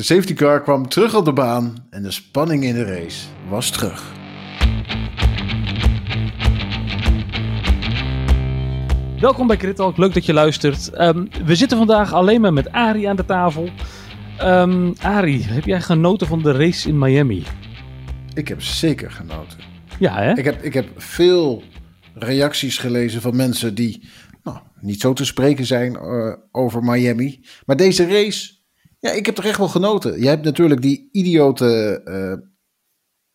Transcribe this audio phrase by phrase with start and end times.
[0.00, 3.70] De safety car kwam terug op de baan en de spanning in de race was
[3.70, 4.12] terug.
[9.18, 10.90] Welkom bij Crit leuk dat je luistert.
[10.90, 13.70] Ehm, we zitten vandaag alleen maar met Ari aan de tafel.
[14.42, 17.44] Um, Ari, heb jij genoten van de race in Miami?
[18.34, 19.58] Ik heb zeker genoten.
[19.98, 20.32] Ja, hè?
[20.32, 21.62] Ik heb, ik heb veel
[22.14, 24.08] reacties gelezen van mensen die
[24.42, 27.40] nou, niet zo te spreken zijn uh, over Miami.
[27.66, 28.58] Maar deze race,
[29.00, 30.20] ja, ik heb er echt wel genoten.
[30.20, 32.48] Je hebt natuurlijk die idiote, uh,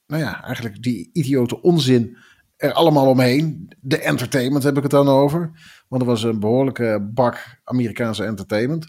[0.06, 2.18] nou ja, eigenlijk die idiote onzin
[2.58, 3.72] er allemaal omheen.
[3.80, 5.52] De entertainment heb ik het dan over.
[5.88, 8.88] Want er was een behoorlijke bak Amerikaanse entertainment.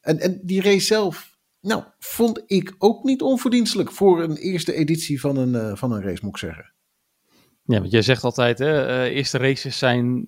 [0.00, 5.20] En, en die race zelf, nou, vond ik ook niet onverdienstelijk voor een eerste editie
[5.20, 6.72] van een, uh, van een race, moet ik zeggen.
[7.66, 10.24] Ja, want jij zegt altijd, hè, uh, eerste races zijn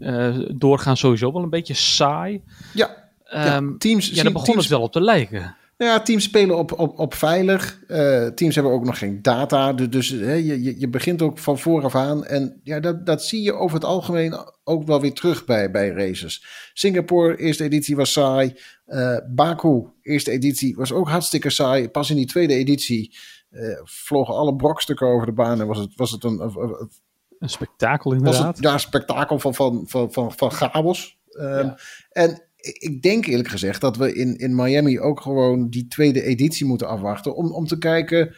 [0.59, 2.43] doorgaan sowieso wel een beetje saai.
[2.75, 4.09] Ja, ja um, teams.
[4.09, 5.57] Ja, daar begon teams, het wel op te lijken.
[5.79, 7.81] Ja, teams spelen op, op, op veilig.
[7.89, 9.73] Uh, teams hebben ook nog geen data.
[9.73, 12.25] Dus, dus hè, je, je begint ook van vooraf aan.
[12.25, 15.89] En ja, dat, dat zie je over het algemeen ook wel weer terug bij, bij
[15.89, 16.45] races.
[16.73, 18.57] Singapore, eerste editie was saai.
[18.87, 21.89] Uh, Baku, eerste editie, was ook hartstikke saai.
[21.89, 23.17] Pas in die tweede editie
[23.51, 25.61] uh, vlogen alle brokstukken over de baan.
[25.61, 26.41] En was het, was het een...
[26.41, 26.91] een,
[27.39, 28.45] een spektakel inderdaad.
[28.45, 31.19] Was het, ja, spektakel van, van, van, van, van chaos.
[31.39, 31.79] Um, ja.
[32.11, 36.67] En ik denk eerlijk gezegd dat we in, in Miami ook gewoon die tweede editie
[36.67, 37.35] moeten afwachten.
[37.35, 38.35] Om, om te kijken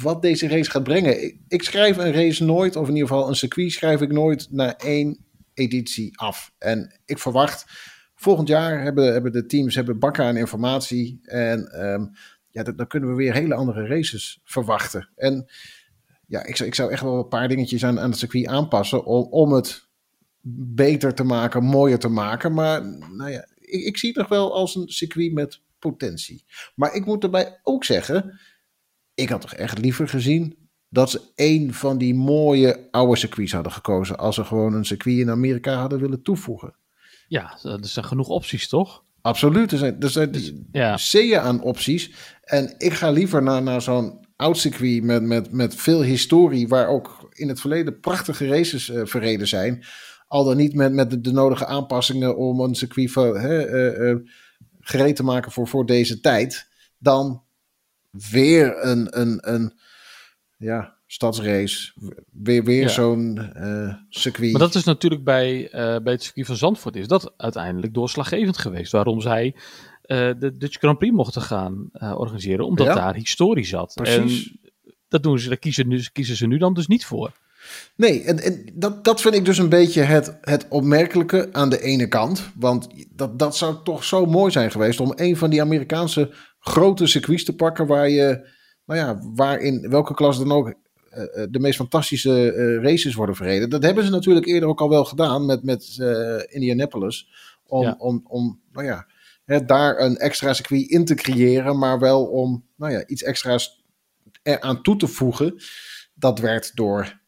[0.00, 1.22] wat deze race gaat brengen.
[1.22, 4.46] Ik, ik, schrijf een race nooit, of in ieder geval een circuit schrijf ik nooit
[4.50, 6.52] na één editie af.
[6.58, 7.64] En ik verwacht,
[8.14, 11.20] volgend jaar hebben, hebben de teams hebben bakken aan informatie.
[11.22, 12.10] En um,
[12.50, 15.08] ja, dan kunnen we weer hele andere races verwachten.
[15.16, 15.50] En
[16.26, 19.04] ja, ik zou, ik zou echt wel een paar dingetjes aan, aan het circuit aanpassen
[19.04, 19.90] om, om het
[20.74, 22.54] beter te maken, mooier te maken.
[22.54, 26.44] Maar nou ja, ik, ik zie het nog wel als een circuit met potentie.
[26.74, 28.40] Maar ik moet erbij ook zeggen,
[29.14, 30.56] ik had toch echt liever gezien
[30.88, 34.18] dat ze één van die mooie oude circuits hadden gekozen.
[34.18, 36.74] Als ze gewoon een circuit in Amerika hadden willen toevoegen.
[37.28, 39.04] Ja, er zijn genoeg opties, toch?
[39.20, 39.72] Absoluut.
[39.72, 40.96] Er zijn, er zijn dus, ja.
[40.96, 42.10] zeeën aan opties.
[42.44, 46.88] En ik ga liever naar, naar zo'n oud circuit met, met, met veel historie, waar
[46.88, 49.84] ook in het verleden prachtige races uh, verreden zijn.
[50.32, 54.16] Al dan niet met, met de, de nodige aanpassingen om een circuit hè, uh, uh,
[54.80, 56.68] gereed te maken voor, voor deze tijd.
[56.98, 57.42] Dan
[58.30, 59.72] weer een, een, een
[60.56, 61.92] ja, stadsrace.
[62.30, 62.88] Weer, weer ja.
[62.88, 64.52] zo'n uh, circuit.
[64.52, 68.92] Maar dat is natuurlijk bij, bij het circuit van Zandvoort is dat uiteindelijk doorslaggevend geweest.
[68.92, 69.56] Waarom zij
[70.02, 72.66] de Dutch Grand Prix mochten gaan organiseren.
[72.66, 72.94] Omdat ja.
[72.94, 73.92] daar historie zat.
[73.94, 74.46] Precies.
[74.46, 74.60] En
[75.08, 77.32] dat doen ze, daar kiezen, kiezen ze nu dan dus niet voor.
[77.96, 81.82] Nee, en, en dat, dat vind ik dus een beetje het, het opmerkelijke aan de
[81.82, 82.50] ene kant.
[82.54, 87.06] Want dat, dat zou toch zo mooi zijn geweest om een van die Amerikaanse grote
[87.06, 87.86] circuits te pakken.
[87.86, 88.48] Waar je,
[88.86, 93.36] nou ja, waar in welke klas dan ook uh, de meest fantastische uh, races worden
[93.36, 93.70] verreden.
[93.70, 97.28] Dat hebben ze natuurlijk eerder ook al wel gedaan met, met uh, Indianapolis.
[97.66, 97.94] Om, ja.
[97.98, 99.06] om, om nou ja,
[99.44, 101.78] hè, daar een extra circuit in te creëren.
[101.78, 103.84] Maar wel om nou ja, iets extra's
[104.42, 105.54] eraan toe te voegen.
[106.14, 107.20] Dat werd door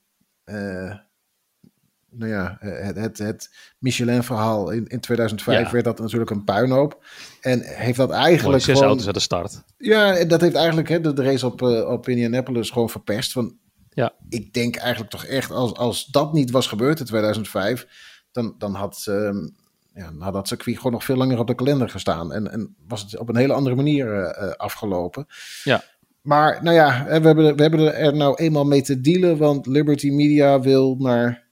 [0.44, 5.70] nou ja, het, het, het Michelin-verhaal in, in 2005 ja.
[5.72, 7.04] werd dat natuurlijk een puinhoop.
[7.40, 8.62] En heeft dat eigenlijk.
[8.62, 9.62] zes gewoon, auto's aan de start.
[9.78, 13.32] Ja, dat heeft eigenlijk hè, de, de race op, uh, op Indianapolis gewoon verpest.
[13.32, 13.56] Van,
[13.90, 14.12] ja.
[14.28, 17.86] Ik denk eigenlijk toch echt, als, als dat niet was gebeurd in 2005,
[18.32, 19.04] dan, dan had.
[19.08, 19.54] Um,
[19.94, 22.32] ja, had dat circuit gewoon nog veel langer op de kalender gestaan.
[22.32, 25.26] En, en was het op een hele andere manier uh, afgelopen.
[25.64, 25.84] Ja.
[26.24, 30.10] Maar nou ja, we hebben, we hebben er nou eenmaal mee te dealen, want Liberty
[30.10, 31.44] Media wil naar.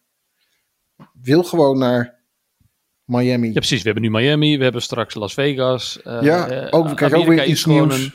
[1.22, 2.21] wil gewoon naar
[3.05, 3.47] Miami.
[3.47, 3.82] Ja, precies.
[3.82, 6.00] We hebben nu Miami, we hebben straks Las Vegas.
[6.05, 8.05] Uh, ja, ook, we krijgen ook weer iets nieuws.
[8.05, 8.12] Een,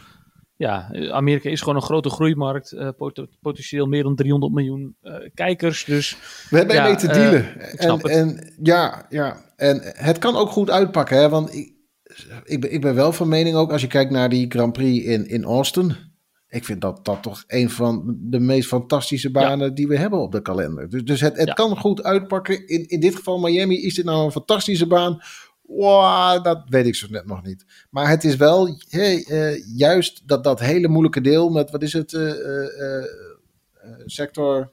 [0.56, 2.72] ja, Amerika is gewoon een grote groeimarkt.
[2.72, 5.86] Uh, pot potentieel meer dan 300 miljoen uh, kijkers.
[5.86, 6.18] Dus,
[6.50, 7.60] we hebben ja, mee te dealen.
[7.78, 11.74] en, en, ja, ja, en het kan ook goed uitpakken, hè, want ik,
[12.44, 15.06] ik, ben, ik ben wel van mening ook als je kijkt naar die Grand Prix
[15.06, 16.07] in, in Austin.
[16.50, 19.74] Ik vind dat, dat toch een van de meest fantastische banen ja.
[19.74, 20.90] die we hebben op de kalender.
[20.90, 21.54] Dus, dus het, het ja.
[21.54, 22.68] kan goed uitpakken.
[22.68, 25.22] In, in dit geval Miami, is dit nou een fantastische baan?
[25.62, 27.66] Wow, dat weet ik zo net nog niet.
[27.90, 31.94] Maar het is wel hey, uh, juist dat, dat hele moeilijke deel met, wat is
[31.94, 33.06] het, uh, uh,
[34.06, 34.72] sector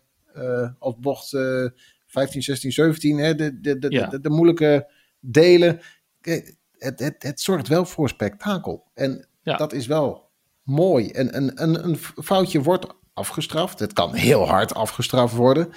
[0.79, 1.29] of bocht
[2.07, 4.07] 15, 16, 17, hè, de, de, de, ja.
[4.07, 4.91] de, de, moeilijke
[5.21, 5.81] delen.
[6.21, 8.85] Het, het, het zorgt wel voor spektakel.
[8.95, 10.24] En dat is wel
[10.65, 11.09] mooi.
[11.09, 13.79] En een, een, een foutje wordt afgestraft.
[13.79, 15.73] Het kan heel hard afgestraft worden.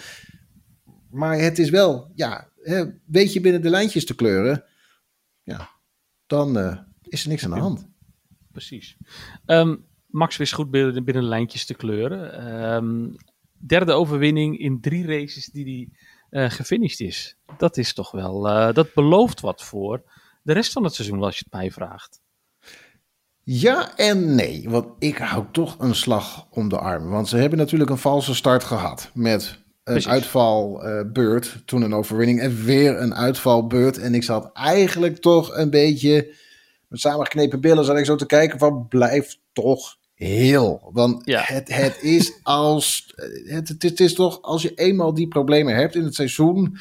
[1.11, 2.49] Maar het is wel, ja,
[3.05, 4.63] weet je binnen de lijntjes te kleuren,
[5.43, 5.69] ja,
[6.25, 7.87] dan uh, is er niks aan de hand.
[8.51, 8.97] Precies.
[9.45, 12.45] Um, Max wist goed binnen, de lijntjes te kleuren.
[12.73, 13.15] Um,
[13.57, 15.89] derde overwinning in drie races die
[16.29, 17.37] hij uh, gefinished is.
[17.57, 20.03] Dat is toch wel, uh, dat belooft wat voor
[20.43, 22.21] de rest van het seizoen, als je het mij vraagt.
[23.49, 27.09] Ja en nee, want ik hou toch een slag om de arm.
[27.09, 32.63] Want ze hebben natuurlijk een valse start gehad met een uitvalbeurt, toen een overwinning en
[32.63, 33.97] weer een uitvalbeurt.
[33.97, 36.35] En ik zat eigenlijk toch een beetje
[36.87, 40.89] met samengeknepen billen, zat ik zo te kijken van blijf toch heel.
[40.93, 43.13] Want het, het is als,
[43.45, 46.77] het, het, het is toch, als je eenmaal die problemen hebt in het seizoen,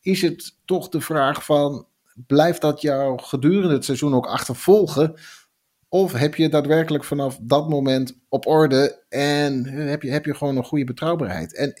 [0.00, 1.86] is het toch de vraag van,
[2.26, 5.14] blijft dat jou gedurende het seizoen ook achtervolgen?
[5.92, 10.56] Of heb je daadwerkelijk vanaf dat moment op orde en heb je, heb je gewoon
[10.56, 11.56] een goede betrouwbaarheid?
[11.56, 11.74] En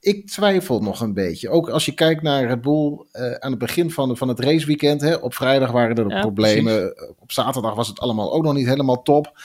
[0.00, 1.48] ik twijfel nog een beetje.
[1.48, 5.00] Ook als je kijkt naar Red Bull uh, aan het begin van, van het raceweekend.
[5.00, 6.94] Hè, op vrijdag waren er ja, problemen.
[6.94, 7.14] Precies.
[7.18, 9.40] Op zaterdag was het allemaal ook nog niet helemaal top.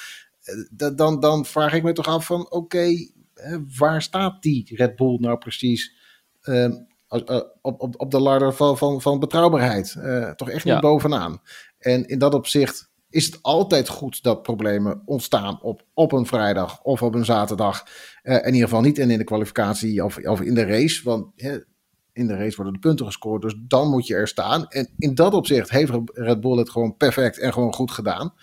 [0.77, 3.11] Uh, dan, dan vraag ik me toch af van oké, okay,
[3.77, 5.95] waar staat die Red Bull nou precies?
[6.43, 6.73] Uh,
[7.61, 9.91] op, op, op de ladder van, van, van betrouwbaarheid.
[10.35, 10.79] toch echt niet ja.
[10.79, 11.41] bovenaan.
[11.77, 16.81] En in dat opzicht is het altijd goed dat problemen ontstaan op, op een vrijdag
[16.81, 17.85] of op een zaterdag.
[18.23, 21.03] Uh, in ieder geval niet in, in de kwalificatie of, of in de race.
[21.03, 21.25] Want
[22.13, 23.41] in de race worden de punten gescoord.
[23.41, 24.67] Dus dan moet je er staan.
[24.67, 28.33] En in dat opzicht heeft Red Bull het gewoon perfect en gewoon goed gedaan.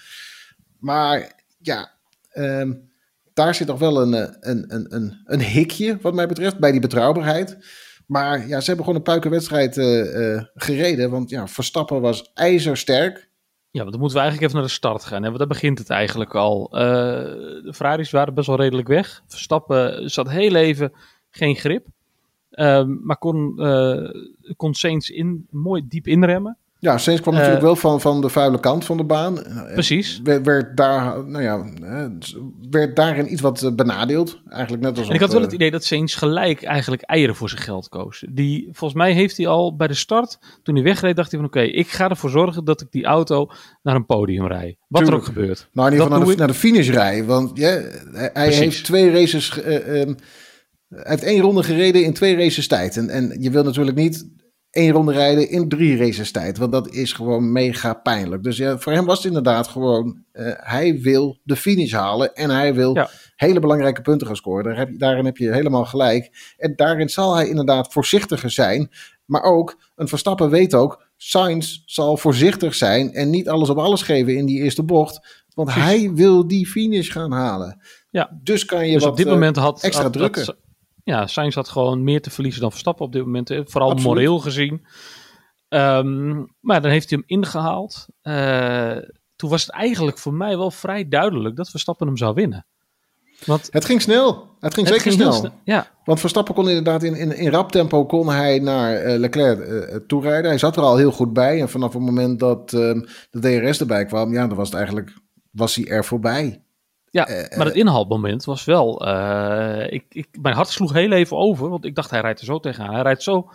[0.79, 1.91] Maar ja,
[2.33, 2.91] um,
[3.33, 6.81] daar zit nog wel een, een, een, een, een hikje, wat mij betreft, bij die
[6.81, 7.59] betrouwbaarheid.
[8.07, 11.11] Maar ja, ze hebben gewoon een puikenwedstrijd uh, gereden.
[11.11, 13.30] Want ja, Verstappen was ijzersterk.
[13.73, 15.23] Ja, want dan moeten we eigenlijk even naar de start gaan.
[15.23, 15.27] Hè?
[15.27, 16.69] Want daar begint het eigenlijk al.
[16.73, 19.23] Uh, de Ferraris waren best wel redelijk weg.
[19.27, 20.93] Verstappen zat heel even
[21.31, 21.87] geen grip.
[22.51, 24.11] Uh, maar kon, uh,
[24.57, 26.59] kon Saints in, mooi diep inremmen.
[26.81, 29.43] Ja, Sainz kwam natuurlijk wel van, van de vuile kant van de baan.
[29.73, 30.21] Precies.
[30.25, 31.65] Werd, werd daar, nou ja,
[32.71, 34.41] werd daarin iets wat benadeeld.
[34.49, 37.49] Eigenlijk net als en ik had wel het idee dat Sainz gelijk eigenlijk eieren voor
[37.49, 38.25] zijn geld koos.
[38.31, 41.49] Die, volgens mij heeft hij al bij de start, toen hij wegreed, dacht hij van
[41.49, 43.51] oké, ik ga ervoor zorgen dat ik die auto
[43.83, 44.77] naar een podium rij.
[44.89, 45.23] Wat Tuurlijk.
[45.23, 45.69] er ook gebeurt.
[45.73, 47.25] Nou, in ieder geval naar de, naar de finish rij.
[47.25, 47.81] Want ja,
[48.13, 48.59] hij Precies.
[48.59, 49.59] heeft twee races...
[49.59, 50.17] Uh, um,
[50.89, 52.97] hij heeft één ronde gereden in twee races tijd.
[52.97, 54.29] En, en je wil natuurlijk niet
[54.71, 56.59] één ronde rijden in drie races tijd.
[56.59, 58.43] Want dat is gewoon mega pijnlijk.
[58.43, 60.23] Dus ja, voor hem was het inderdaad gewoon...
[60.33, 63.11] Uh, hij wil de finish halen en hij wil ja.
[63.37, 64.65] hele belangrijke punten gaan scoren.
[64.65, 66.55] Daar heb je, daarin heb je helemaal gelijk.
[66.57, 68.91] En daarin zal hij inderdaad voorzichtiger zijn.
[69.25, 71.09] Maar ook, een Verstappen weet ook...
[71.23, 75.45] Sainz zal voorzichtig zijn en niet alles op alles geven in die eerste bocht.
[75.55, 75.85] Want Precies.
[75.85, 77.81] hij wil die finish gaan halen.
[78.11, 78.39] Ja.
[78.43, 80.45] Dus kan je dus wat op dit moment had, extra had, drukken.
[80.45, 80.57] Had,
[81.05, 83.49] ja, Sainz had gewoon meer te verliezen dan Verstappen op dit moment.
[83.49, 84.15] Vooral Absoluut.
[84.15, 84.87] moreel gezien.
[85.69, 88.07] Um, maar dan heeft hij hem ingehaald.
[88.23, 88.97] Uh,
[89.37, 92.67] toen was het eigenlijk voor mij wel vrij duidelijk dat Verstappen hem zou winnen.
[93.45, 94.49] Want het ging snel.
[94.61, 95.33] Het ging het zeker ging snel.
[95.33, 95.53] snel.
[95.65, 95.91] Ja.
[96.05, 99.97] Want Verstappen kon inderdaad in, in, in rap tempo kon hij naar uh, Leclerc uh,
[100.07, 100.51] toerijden.
[100.51, 101.61] Hij zat er al heel goed bij.
[101.61, 105.13] En vanaf het moment dat uh, de DRS erbij kwam, ja, dan was het eigenlijk
[105.51, 106.63] was hij er voorbij.
[107.11, 109.09] Ja, uh, maar het inhaalmoment was wel.
[109.09, 112.47] Uh, ik, ik, mijn hart sloeg heel even over, want ik dacht hij rijdt er
[112.47, 112.95] zo tegenaan.
[112.95, 113.51] Hij rijdt zo.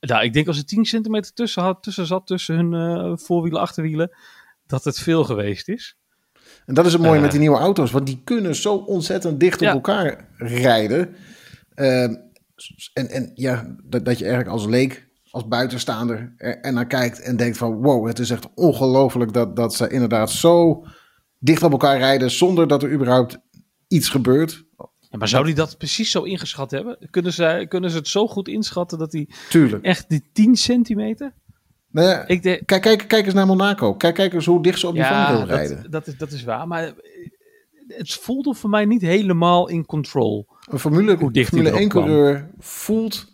[0.00, 3.60] Nou, ik denk als er 10 centimeter tussen, had, tussen zat, tussen hun uh, voorwielen,
[3.60, 4.16] achterwielen,
[4.66, 5.96] dat het veel geweest is.
[6.66, 9.56] En dat is het mooie met die nieuwe auto's, want die kunnen zo ontzettend dicht
[9.56, 9.72] op ja.
[9.72, 11.14] elkaar rijden.
[11.74, 12.32] en,
[12.92, 17.36] en ja, dat, dat je eigenlijk als leek als buitenstaander er, er naar kijkt en
[17.36, 20.84] denkt van wow, het is echt ongelooflijk dat, dat ze inderdaad zo
[21.40, 23.38] dicht op elkaar rijden zonder dat er überhaupt
[23.88, 24.64] iets gebeurt.
[24.98, 26.98] Ja, maar zou die dat precies zo ingeschat hebben?
[27.10, 29.84] Kunnen ze, kunnen ze het zo goed inschatten dat hij Tuurlijk.
[29.84, 31.32] echt die 10 centimeter?
[31.90, 32.62] Nou ja, ik de...
[32.64, 33.94] kijk, kijk, kijk eens naar Monaco.
[33.94, 35.82] Kijk, kijk eens hoe dicht ze op die ja, vangrail rijden.
[35.82, 36.92] Dat, dat, is, dat is waar, maar
[37.88, 40.46] het voelde voor mij niet helemaal in control.
[40.64, 43.30] Een Formule, hoe dicht Formule 1 coureur voelt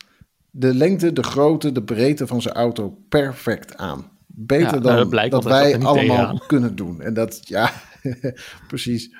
[0.51, 4.11] de lengte, de grootte, de breedte van zijn auto perfect aan.
[4.27, 7.01] Beter ja, dan dat, dat wij allemaal kunnen doen.
[7.01, 7.73] En dat, ja,
[8.69, 9.15] precies.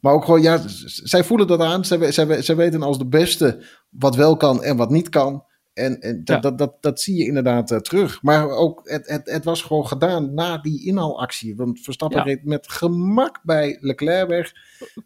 [0.00, 1.84] Maar ook gewoon, ja, zij voelen dat aan.
[1.84, 5.44] Zij, zij, zij weten als de beste wat wel kan en wat niet kan.
[5.72, 6.40] En, en dat, ja.
[6.40, 8.22] dat, dat, dat, zie je inderdaad uh, terug.
[8.22, 11.56] Maar ook, het, het, het was gewoon gedaan na die inhaalactie.
[11.56, 12.24] Want Verstappen ja.
[12.24, 14.52] reed met gemak bij Leclerc weg.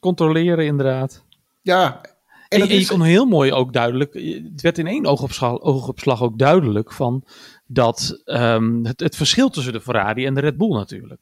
[0.00, 1.24] Controleren inderdaad.
[1.62, 2.00] Ja.
[2.48, 4.14] En, en, en je kon heel mooi ook duidelijk,
[4.52, 7.24] het werd in één oogopslag, oogopslag ook duidelijk van
[7.66, 11.20] dat um, het, het verschil tussen de Ferrari en de Red Bull natuurlijk.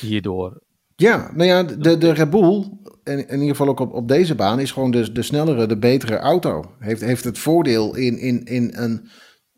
[0.00, 0.62] Hierdoor.
[1.02, 2.68] Ja, nou ja, de, de Red Bull,
[3.04, 5.78] in, in ieder geval ook op, op deze baan, is gewoon de, de snellere, de
[5.78, 6.74] betere auto.
[6.78, 9.08] Heeft, heeft het voordeel in, in, in een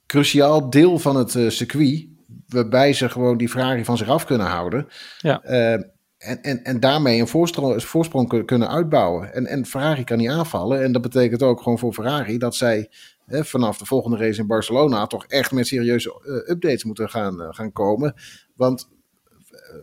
[0.07, 2.07] cruciaal deel van het uh, circuit,
[2.49, 4.87] waarbij ze gewoon die Ferrari van zich af kunnen houden.
[5.19, 5.43] Ja.
[5.45, 5.73] Uh,
[6.19, 9.35] en, en, en daarmee een voorsprong, voorsprong kunnen uitbouwen.
[9.35, 10.83] En, en Ferrari kan niet aanvallen.
[10.83, 12.91] En dat betekent ook gewoon voor Ferrari dat zij
[13.27, 17.41] hè, vanaf de volgende race in Barcelona toch echt met serieuze uh, updates moeten gaan,
[17.41, 18.15] uh, gaan komen.
[18.55, 18.89] Want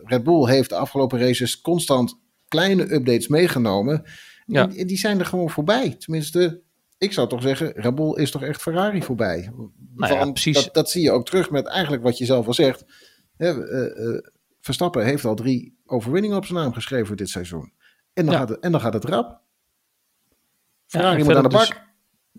[0.04, 4.04] Red Bull heeft de afgelopen races constant kleine updates meegenomen.
[4.46, 4.68] Ja.
[4.68, 5.94] En die zijn er gewoon voorbij.
[5.98, 6.60] Tenminste,
[6.98, 9.52] ik zou toch zeggen, Red Bull is toch echt Ferrari voorbij.
[9.94, 10.64] Nou ja, precies.
[10.64, 12.84] Dat, dat, zie je ook terug met eigenlijk wat je zelf al zegt.
[13.36, 13.54] Hè,
[14.62, 17.72] Verstappen heeft al drie overwinningen op zijn naam geschreven dit seizoen.
[18.12, 19.40] En dan, gaat, het, en dan gaat het rap.
[20.86, 21.68] Ferrari ja, moet aan de bak.
[21.68, 21.76] Dus,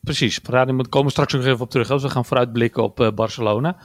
[0.01, 1.89] precies, Ferrari moet komen straks nog even op terug.
[1.89, 3.79] Als we gaan vooruitblikken op uh, Barcelona.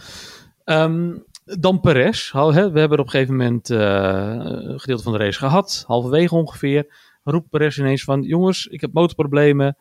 [0.64, 1.24] Um,
[1.60, 2.32] dan Perez.
[2.32, 5.84] We hebben op een gegeven moment uh, een gedeelte van de race gehad.
[5.86, 6.94] Halverwege ongeveer.
[7.22, 8.22] Roept Perez ineens van...
[8.22, 9.76] Jongens, ik heb motorproblemen.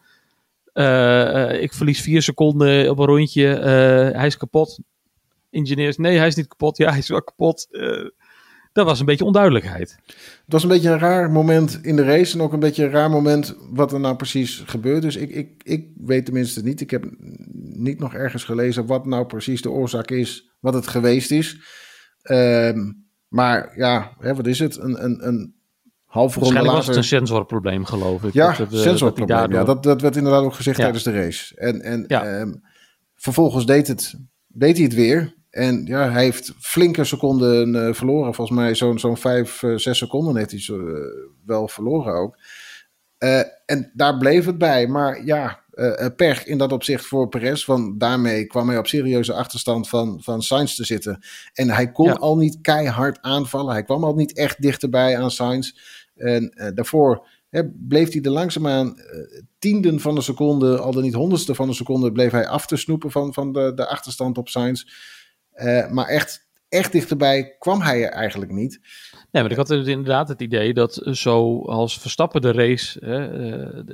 [0.73, 3.45] Uh, ik verlies vier seconden op een rondje.
[4.13, 4.79] hij is kapot.
[5.49, 6.77] Engineers, nee, hij is niet kapot.
[6.77, 7.67] Ja, hij is wel kapot
[8.77, 9.97] dat was een beetje onduidelijkheid.
[10.05, 12.91] Het was een beetje een raar moment in de race en ook een beetje een
[12.91, 15.01] raar moment wat er nou precies gebeurt.
[15.01, 16.81] Dus ik, ik, ik weet tenminste niet.
[16.81, 17.05] Ik heb
[17.59, 21.59] niet nog ergens gelezen wat nou precies de oorzaak is, wat het geweest is.
[22.21, 22.91] Ehm,
[23.27, 24.77] maar ja, hè, wat is het?
[24.77, 25.55] Een, een, een
[26.05, 26.71] halve ronde later...
[26.71, 28.33] was het een sensorprobleem, geloof ik.
[28.33, 29.39] Ja, dat, uh, sensorprobleem.
[29.39, 31.55] Dat, ja, dat, dat werd inderdaad ook gezegd tijdens de race.
[31.55, 32.23] En, en ja.
[32.23, 32.53] Ehm,
[33.15, 34.15] vervolgens deed, het,
[34.47, 35.35] deed hij het weer.
[35.57, 38.33] En ja, hij heeft flinke seconden uh, verloren.
[38.33, 40.95] Volgens mij zo'n zo'n vijf, uh, zes seconden heeft hij zo, uh,
[41.45, 42.37] wel verloren ook.
[43.65, 44.87] en daar bleef het bij.
[44.87, 45.63] Maar ja,
[46.15, 47.65] pech in dat opzicht voor Perez.
[47.65, 51.23] Want daarmee kwam hij op serieuze achterstand van, van Sainz te zitten.
[51.53, 53.73] En hij kon al niet keihard aanvallen.
[53.73, 55.71] Hij kwam al niet echt dichterbij aan Sainz.
[56.15, 57.27] En daarvoor
[57.87, 58.95] bleef hij er langzaamaan
[59.59, 62.77] tienden van een seconde, al dan niet honderdste van een seconde, bleef hij af te
[62.77, 64.83] snoepen van, van de, de achterstand op Sainz.
[65.57, 68.79] Uh, maar echt, echt dichterbij kwam hij er eigenlijk niet.
[69.31, 73.07] Nee, maar ik had dus inderdaad het idee dat zoals Verstappen de race, uh,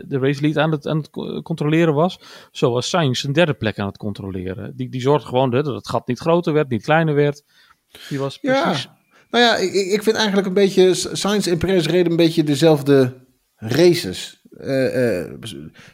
[0.07, 1.09] de race lead aan het, aan het
[1.43, 2.19] controleren was,
[2.51, 4.75] zo was Sainz een derde plek aan het controleren.
[4.75, 7.43] Die, die zorgde gewoon dat het gat niet groter werd, niet kleiner werd.
[8.09, 8.83] Die was precies...
[8.83, 9.01] Ja.
[9.29, 13.13] Nou ja, ik, ik vind eigenlijk een beetje, Sainz en Perez reden een beetje dezelfde
[13.55, 14.41] races.
[14.51, 15.33] Uh, uh,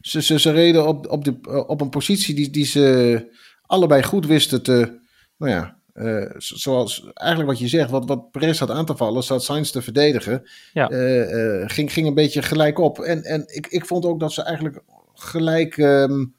[0.02, 3.28] ze, ze, ze, reden op, op, de, op een positie die, die ze
[3.62, 5.00] allebei goed wisten te,
[5.40, 9.24] nou ja, uh, zoals eigenlijk wat je zegt, wat, wat Perez had aan te vallen,
[9.24, 10.92] zat Sainz te verdedigen, ja.
[10.92, 13.00] uh, uh, ging, ging een beetje gelijk op.
[13.00, 14.80] En, en ik, ik vond ook dat ze eigenlijk
[15.14, 16.36] gelijk um,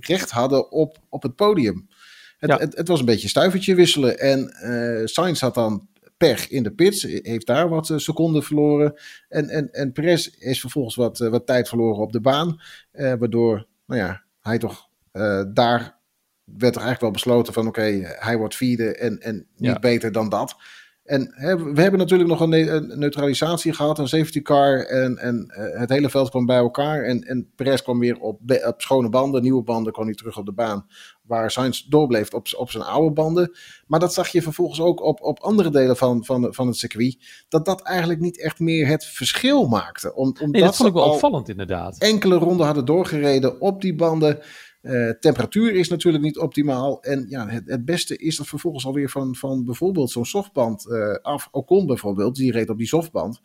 [0.00, 1.88] recht hadden op, op het podium.
[2.38, 2.58] Het, ja.
[2.58, 4.18] het, het, was een beetje stuivertje wisselen.
[4.18, 4.52] En
[5.08, 8.94] Sainz had dan pech in de pits, heeft daar wat seconden verloren.
[9.28, 12.60] En, en, en Perez is vervolgens wat, wat tijd verloren op de baan,
[12.92, 14.88] waardoor nou ja, hij toch
[15.52, 15.97] daar
[16.56, 20.28] werd er eigenlijk wel besloten van oké, hij wordt vierde en, en niet beter dan
[20.28, 20.56] dat.
[21.08, 25.80] En hè, we hebben natuurlijk nog een, neutralisatie gehad, een safety car en, en uh,
[25.80, 27.02] het hele veld kwam bij elkaar.
[27.02, 30.46] En, en Perez kwam weer op, op schone banden, nieuwe banden, kwam hij terug op
[30.46, 30.86] de baan.
[31.22, 33.56] Waar Sainz doorbleef op, op zijn oude banden.
[33.86, 37.44] Maar dat zag je vervolgens ook op, op andere delen van, van, van het circuit.
[37.48, 40.14] Dat dat eigenlijk niet echt meer het verschil maakte.
[40.14, 41.98] Om, omdat nee, dat vond ik wel opvallend inderdaad.
[41.98, 44.38] Enkele ronden hadden doorgereden op die banden.
[44.82, 47.02] Uh, temperatuur is natuurlijk niet optimaal.
[47.02, 51.14] En ja, het, het, beste is dat vervolgens alweer van, van bijvoorbeeld zo'n softband uh,
[51.22, 51.48] af.
[51.50, 53.40] Ocon bijvoorbeeld, die reed op die softband.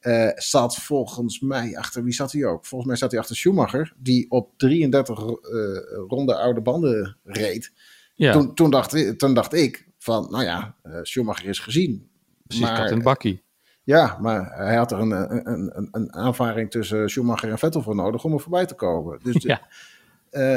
[0.00, 2.66] Uh, zat volgens mij achter, wie zat hij ook?
[2.66, 5.18] Volgens mij zat hij achter Schumacher, die op 33
[6.08, 7.72] ronde oude banden reed.
[8.14, 8.32] Ja.
[8.32, 12.08] Toen, toen, dacht, toen dacht ik van, nou ja, Schumacher is gezien.
[12.46, 13.42] Precies, maar, een bakkie.
[13.82, 17.94] Ja, maar hij had er een, een, een, een aanvaring tussen Schumacher en Vettel voor
[17.94, 19.18] nodig om er voorbij te komen.
[19.22, 19.68] Dus ja.
[20.30, 20.56] Uh,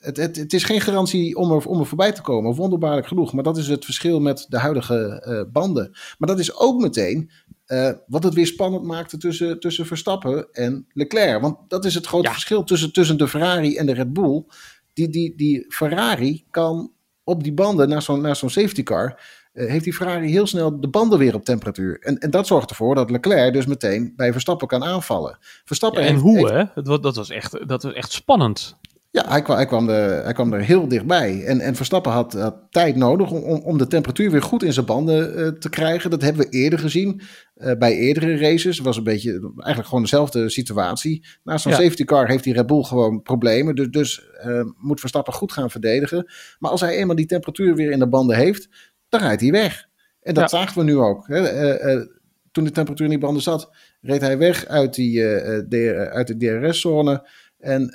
[0.00, 3.32] het, het, het, is geen garantie om er, om er voorbij te komen, wonderbaarlijk genoeg.
[3.32, 5.90] Maar dat is het verschil met de huidige uh, banden.
[6.18, 7.30] Maar dat is ook meteen
[7.66, 11.40] uh, wat het weer spannend maakte tussen, tussen Verstappen en Leclerc.
[11.40, 14.44] Want dat is het grote verschil tussen, tussen de Ferrari en de Red Bull.
[14.92, 16.92] Die, die, die Ferrari kan
[17.24, 19.20] op die banden naar zo'n zo'n safety car.
[19.52, 21.98] Uh, heeft die Ferrari heel snel de banden weer op temperatuur.
[22.00, 25.38] En, en dat zorgt ervoor dat Leclerc dus meteen bij Verstappen kan aanvallen.
[25.64, 26.82] Verstappen ja, en hoe, hè?
[26.82, 28.76] Dat, was echt, dat was echt spannend.
[29.16, 31.44] Ja, hij kwam, hij kwam, er, hij kwam er heel dichtbij.
[31.44, 34.86] En, en Verstappen had, had tijd nodig om, om de temperatuur weer goed in zijn
[34.86, 36.10] banden uh, te krijgen.
[36.10, 37.20] Dat hebben we eerder gezien
[37.56, 38.76] uh, bij eerdere races.
[38.76, 41.26] Het was een beetje eigenlijk gewoon dezelfde situatie.
[41.44, 41.78] Na zo'n ja.
[41.78, 43.74] safety car heeft die Red Bull gewoon problemen.
[43.74, 46.32] Dus, dus uh, moet Verstappen goed gaan verdedigen.
[46.58, 48.68] Maar als hij eenmaal die temperatuur weer in de banden heeft,
[49.08, 49.86] dan rijdt hij weg.
[50.22, 50.58] En dat ja.
[50.58, 51.26] zagen we nu ook.
[51.26, 52.06] Hè.
[52.52, 53.70] toen de temperatuur in die banden zat,
[54.00, 57.28] reed hij weg uit, die, uit de DRS-zone.
[57.58, 57.90] En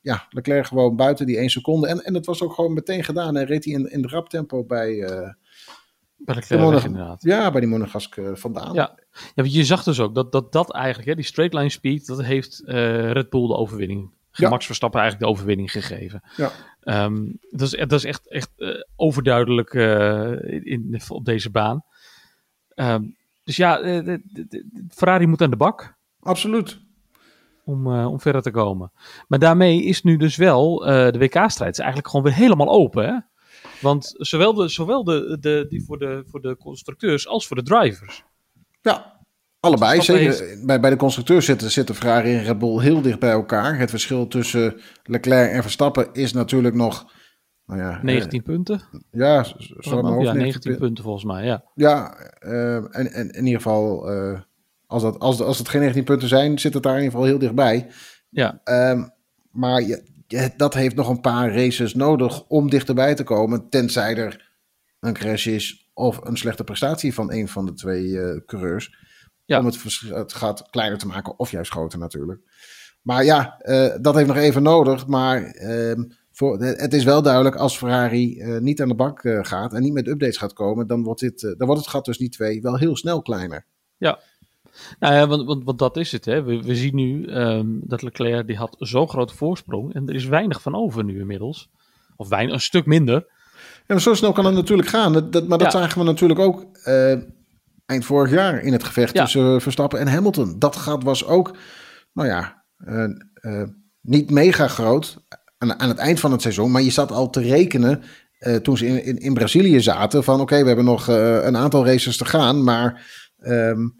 [0.00, 1.86] ja, Leclerc gewoon buiten die 1 seconde.
[1.86, 3.36] En, en dat was ook gewoon meteen gedaan.
[3.36, 5.28] En reed hij in, in rap tempo bij, uh,
[6.16, 7.22] Bij Leclerc inderdaad.
[7.22, 8.74] Ja, bij die Monegask vandaan.
[8.74, 8.98] Ja.
[9.34, 12.22] ja, je zag dus ook dat dat, dat eigenlijk, hè, die straight line speed, dat
[12.22, 14.12] heeft Red Bull de overwinning
[14.42, 14.48] ja.
[14.48, 16.22] Max Verstappen eigenlijk de overwinning gegeven.
[16.36, 16.50] Ja.
[17.04, 21.84] Um, dat, is, dat is echt, echt uh, overduidelijk uh, in, op deze baan.
[22.74, 25.96] Um, dus ja, de, de, de, Ferrari moet aan de bak.
[26.20, 26.80] Absoluut.
[27.64, 28.92] Om, uh, om verder te komen.
[29.28, 33.04] Maar daarmee is nu dus wel de WK-strijd eigenlijk gewoon weer helemaal open.
[33.04, 33.18] Hè?
[33.80, 37.62] Want zowel, de, zowel de, de, die voor, de, voor de constructeurs als voor de
[37.62, 38.24] drivers.
[38.80, 39.14] Ja,
[39.64, 40.66] Allebei, zeker.
[40.66, 43.78] Bij, bij de constructeurs zitten, zitten Ferrari en Red Bull heel dicht bij elkaar.
[43.78, 47.12] Het verschil tussen Leclerc en Verstappen is natuurlijk nog...
[47.66, 48.80] Nou ja, 19 eh, punten?
[49.10, 49.44] Ja,
[49.78, 51.64] zo ja 19 punten volgens mij, ja.
[51.74, 54.40] Ja, en, en in ieder geval, uh,
[54.94, 57.28] als, dat, als, als het geen 19 punten zijn, zit het daar in ieder geval
[57.28, 57.86] heel dichtbij.
[58.28, 58.60] Ja.
[58.64, 59.10] Um,
[59.50, 64.16] maar je, je, dat heeft nog een paar races nodig om dichterbij te komen, tenzij
[64.16, 64.52] er
[65.00, 68.96] een crash is of een slechte prestatie van een van de twee uh, coureurs.
[69.44, 69.58] Ja.
[69.58, 72.40] Om het, het gaat kleiner te maken of juist groter natuurlijk.
[73.02, 75.06] Maar ja, uh, dat heeft nog even nodig.
[75.06, 79.72] Maar uh, voor, het is wel duidelijk als Ferrari uh, niet aan de bak gaat
[79.72, 82.32] en niet met updates gaat komen, dan wordt, dit, dan wordt het gat dus niet
[82.32, 83.66] twee wel heel snel kleiner.
[83.96, 84.20] Ja,
[84.98, 86.24] nou ja, want, want, want dat is het.
[86.24, 86.42] Hè.
[86.42, 90.24] We, we zien nu um, dat Leclerc die had zo'n grote voorsprong en er is
[90.24, 91.70] weinig van over nu inmiddels.
[92.16, 93.26] Of weinig, een stuk minder.
[93.86, 95.12] Ja, zo snel kan het natuurlijk gaan.
[95.12, 95.78] Dat, dat maar dat ja.
[95.78, 96.66] zagen we natuurlijk ook
[97.86, 100.58] eind vorig jaar in het gevecht tussen Verstappen en Hamilton.
[100.58, 101.56] Dat gat was ook,
[102.12, 103.04] nou ja, uh,
[103.42, 103.62] uh,
[104.00, 105.16] niet mega groot
[105.58, 106.70] aan, aan, het eind van het seizoen.
[106.70, 108.02] Maar je zat al te rekenen
[108.62, 111.86] toen ze in, in, in, Brazilië zaten van oké, okay, we hebben nog een aantal
[111.86, 112.64] races te gaan.
[112.64, 113.06] Maar
[113.40, 113.94] um,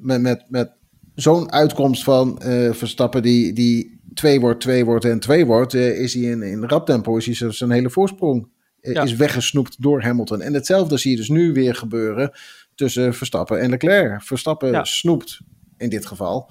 [0.00, 0.72] met, met, met
[1.14, 2.40] zo'n uitkomst van
[2.72, 6.86] Verstappen die, die twee wordt, twee wordt en twee wordt, is hij in, in rap
[6.86, 8.48] tempo, is hij zijn hele voorsprong
[8.80, 9.02] ja.
[9.02, 10.40] is weggesnoept door Hamilton.
[10.40, 12.32] En hetzelfde zie je dus nu weer gebeuren
[12.74, 14.22] tussen Verstappen en Leclerc.
[14.22, 15.40] Verstappen snoept
[15.76, 16.50] in dit geval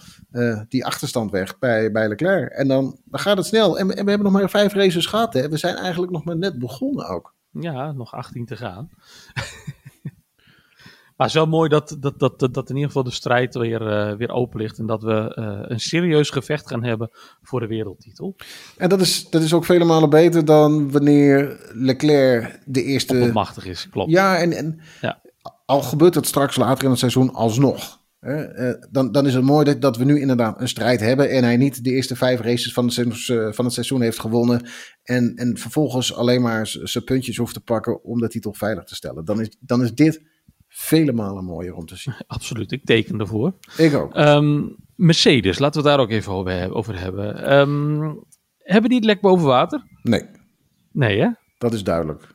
[0.68, 2.52] die achterstand weg bij, bij Leclerc.
[2.52, 3.80] En dan, dan gaat het snel.
[3.80, 5.34] En, en, we hebben nog maar vijf races gehad.
[5.34, 5.50] Hè.
[5.50, 7.34] We zijn eigenlijk nog maar net begonnen ook.
[7.52, 8.90] Ja, nog 18 te gaan.
[11.20, 14.30] maar zo mooi dat, dat, dat, dat, in ieder geval de strijd weer, uh, weer
[14.30, 14.78] open ligt.
[14.78, 17.10] En dat we uh, een serieus gevecht gaan hebben
[17.42, 18.36] voor de wereldtitel.
[18.78, 23.30] En dat is, dat is ook vele malen beter dan wanneer Leclerc de eerste...
[23.34, 24.12] machtig is, klopt.
[24.12, 25.22] Ja, en, en ja
[25.70, 27.98] al gebeurt het straks later in het seizoen alsnog.
[28.20, 31.30] Hè, eh, dan, dan is het mooi dat, dat we nu inderdaad een strijd hebben.
[31.30, 34.20] En hij niet de eerste vijf races van het, seizoen, eh, van het seizoen heeft
[34.20, 34.66] gewonnen.
[35.04, 38.96] En, en vervolgens alleen maar zijn puntjes hoeft te pakken om de titel veilig te
[38.96, 39.26] stellen.
[39.26, 40.22] Dan is, dan is dit
[40.80, 42.14] vele malen mooier om te zien.
[42.28, 43.54] Absoluut, ik teken ervoor.
[43.78, 44.18] Ik ook.
[44.18, 46.34] Um, Mercedes, laten we daar ook even
[46.74, 47.54] over hebben.
[47.54, 48.24] Um,
[48.58, 49.84] hebben die het lek boven water?
[50.04, 50.26] Nee.
[50.92, 51.28] Nee, hè?
[51.58, 52.28] Dat is duidelijk.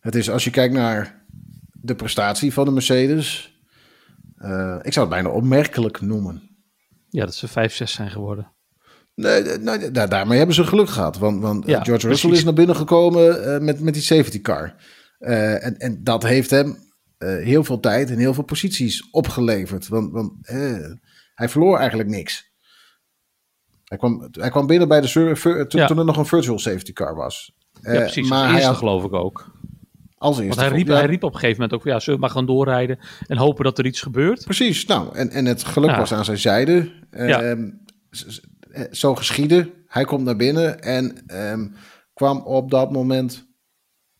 [0.00, 1.24] Het is als je kijkt naar
[1.72, 3.54] de prestatie van de Mercedes.
[4.38, 6.42] Uh, ik zou het bijna opmerkelijk noemen.
[7.08, 8.52] Ja, dat ze 5-6 zijn geworden.
[9.14, 11.18] Nee, nee, daarmee hebben ze geluk gehad.
[11.18, 14.74] Want, want ja, George Russell is naar binnen gekomen uh, met, met die safety car.
[15.18, 16.85] Uh, en, en dat heeft hem
[17.18, 19.88] heel veel tijd en heel veel posities opgeleverd.
[19.88, 20.32] Want, want
[21.34, 22.54] hij verloor eigenlijk niks.
[23.84, 25.08] Hij kwam, hij kwam binnen bij de
[25.68, 25.86] toen, ja.
[25.86, 27.52] toen er nog een virtual safety car was.
[27.82, 28.28] ja, precies.
[28.28, 29.54] Maar hij had, geloof ik ook.
[30.18, 30.56] Als eerste.
[30.56, 32.46] Want hij riep, hij riep op een gegeven moment ook, ja, zullen we maar gaan
[32.46, 34.44] doorrijden en hopen dat er iets gebeurt?
[34.44, 35.98] Precies, nou, en, en het geluk ja.
[35.98, 36.92] was aan zijn zijde.
[37.10, 37.70] Ehm,
[38.90, 39.72] zo geschiedde.
[39.86, 41.74] Hij komt naar binnen en um,
[42.14, 43.46] kwam op dat moment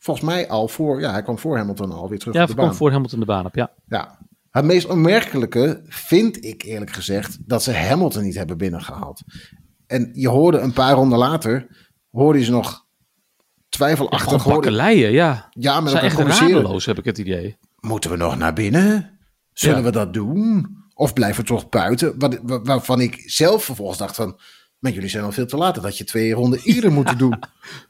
[0.07, 2.65] volgens mij al voor, ja, hij kwam voor Hamilton alweer terug ja, op de baan.
[2.65, 3.73] Ja, kwam voor Hamilton de baan op, ja.
[3.89, 4.19] Ja,
[4.51, 9.21] het meest opmerkelijke vind ik eerlijk gezegd dat ze Hamilton niet hebben binnengehaald.
[9.87, 11.67] En je hoorde een paar ronden later,
[12.11, 12.87] hoorde je ze nog
[13.69, 14.71] twijfelachtig hoorde.
[15.11, 15.49] ja.
[15.51, 17.59] Ja, met elkaar echt radeloos, heb ik het idee.
[17.81, 19.19] Moeten we nog naar binnen?
[19.53, 20.67] Zullen we dat doen?
[20.95, 22.19] Of blijven we toch buiten?
[22.19, 24.41] Wat, waarvan ik zelf vervolgens dacht van...
[24.79, 27.39] Maar jullie zijn al veel te laat dat je twee ronden eerder moet doen.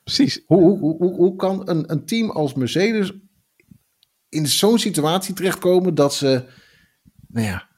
[0.04, 0.42] Precies.
[0.46, 3.12] Hoe, hoe, hoe, hoe kan een, een team als Mercedes
[4.28, 6.44] in zo'n situatie terechtkomen dat ze,
[7.28, 7.68] nou ja,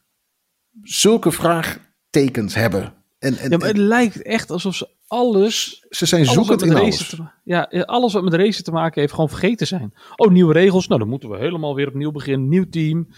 [0.82, 2.94] zulke vraagtekens hebben?
[3.18, 5.86] En, en, ja, maar het lijkt echt alsof ze alles.
[5.88, 7.08] Ze zijn zoekend in alles.
[7.08, 9.92] Te, ja, alles wat met racen te maken heeft, gewoon vergeten zijn.
[10.16, 10.86] Oh, nieuwe regels.
[10.86, 12.48] Nou, dan moeten we helemaal weer opnieuw beginnen.
[12.48, 13.08] Nieuw team.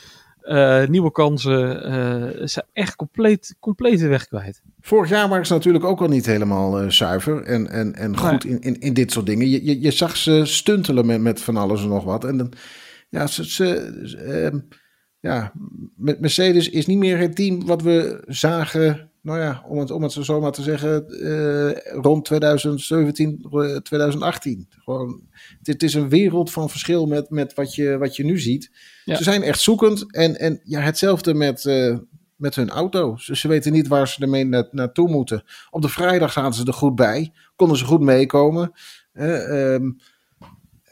[0.45, 1.93] Uh, nieuwe kansen.
[1.93, 4.63] Uh, zijn echt compleet, compleet de weg kwijt.
[4.81, 8.45] Vorig jaar waren ze natuurlijk ook al niet helemaal uh, zuiver en, en, en goed
[8.45, 9.49] in, in, in dit soort dingen.
[9.49, 12.25] Je, je, je zag ze stuntelen met, met van alles en nog wat.
[12.25, 12.53] En dan,
[13.09, 14.63] ja, ze, ze
[15.21, 15.53] ja,
[15.97, 20.03] met Mercedes is niet meer het team wat we zagen nou ja, om het, om
[20.03, 21.05] het zo maar te zeggen,
[22.03, 23.47] rond 2017,
[23.83, 24.69] 2018.
[24.85, 25.23] Gewoon,
[25.63, 28.71] het, is een wereld van verschil met, met wat, je, wat je nu ziet.
[29.05, 31.65] Ze zijn echt zoekend en, en ja, hetzelfde met,
[32.37, 33.17] met hun auto.
[33.17, 35.45] Ze, weten niet waar ze ermee na, naartoe moeten.
[35.71, 38.73] Op de vrijdag zaten ze er goed bij, konden ze goed meekomen.
[39.13, 39.99] Um,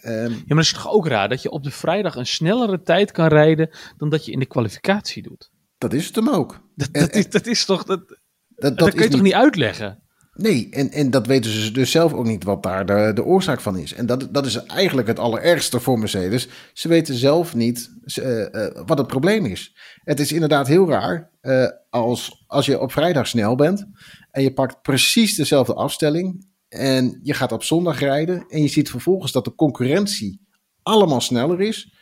[0.03, 3.13] ja, maar het is toch ook raar dat je op de vrijdag een snellere tijd
[3.13, 5.51] kan rijden dan dat je in de kwalificatie doet.
[5.79, 6.61] Dat is het hem ook.
[6.75, 7.85] Dat, dat, is, dat is toch.
[7.85, 8.18] Dat,
[8.59, 10.03] dat, dat kun je toch niet uitleggen?
[10.39, 13.61] Nee, en, en dat weten ze dus zelf ook niet wat daar de, de oorzaak
[13.61, 13.95] van is.
[13.95, 16.49] En dat, dat is eigenlijk het allerergste voor Mercedes.
[16.73, 19.75] Ze weten zelf niet uh, uh, wat het probleem is.
[20.05, 23.87] Het is inderdaad heel raar uh, als, als je op vrijdag snel bent
[24.31, 28.91] en je pakt precies dezelfde afstelling en je gaat op zondag rijden en je ziet
[28.91, 30.47] vervolgens dat de concurrentie
[30.83, 31.93] allemaal sneller is.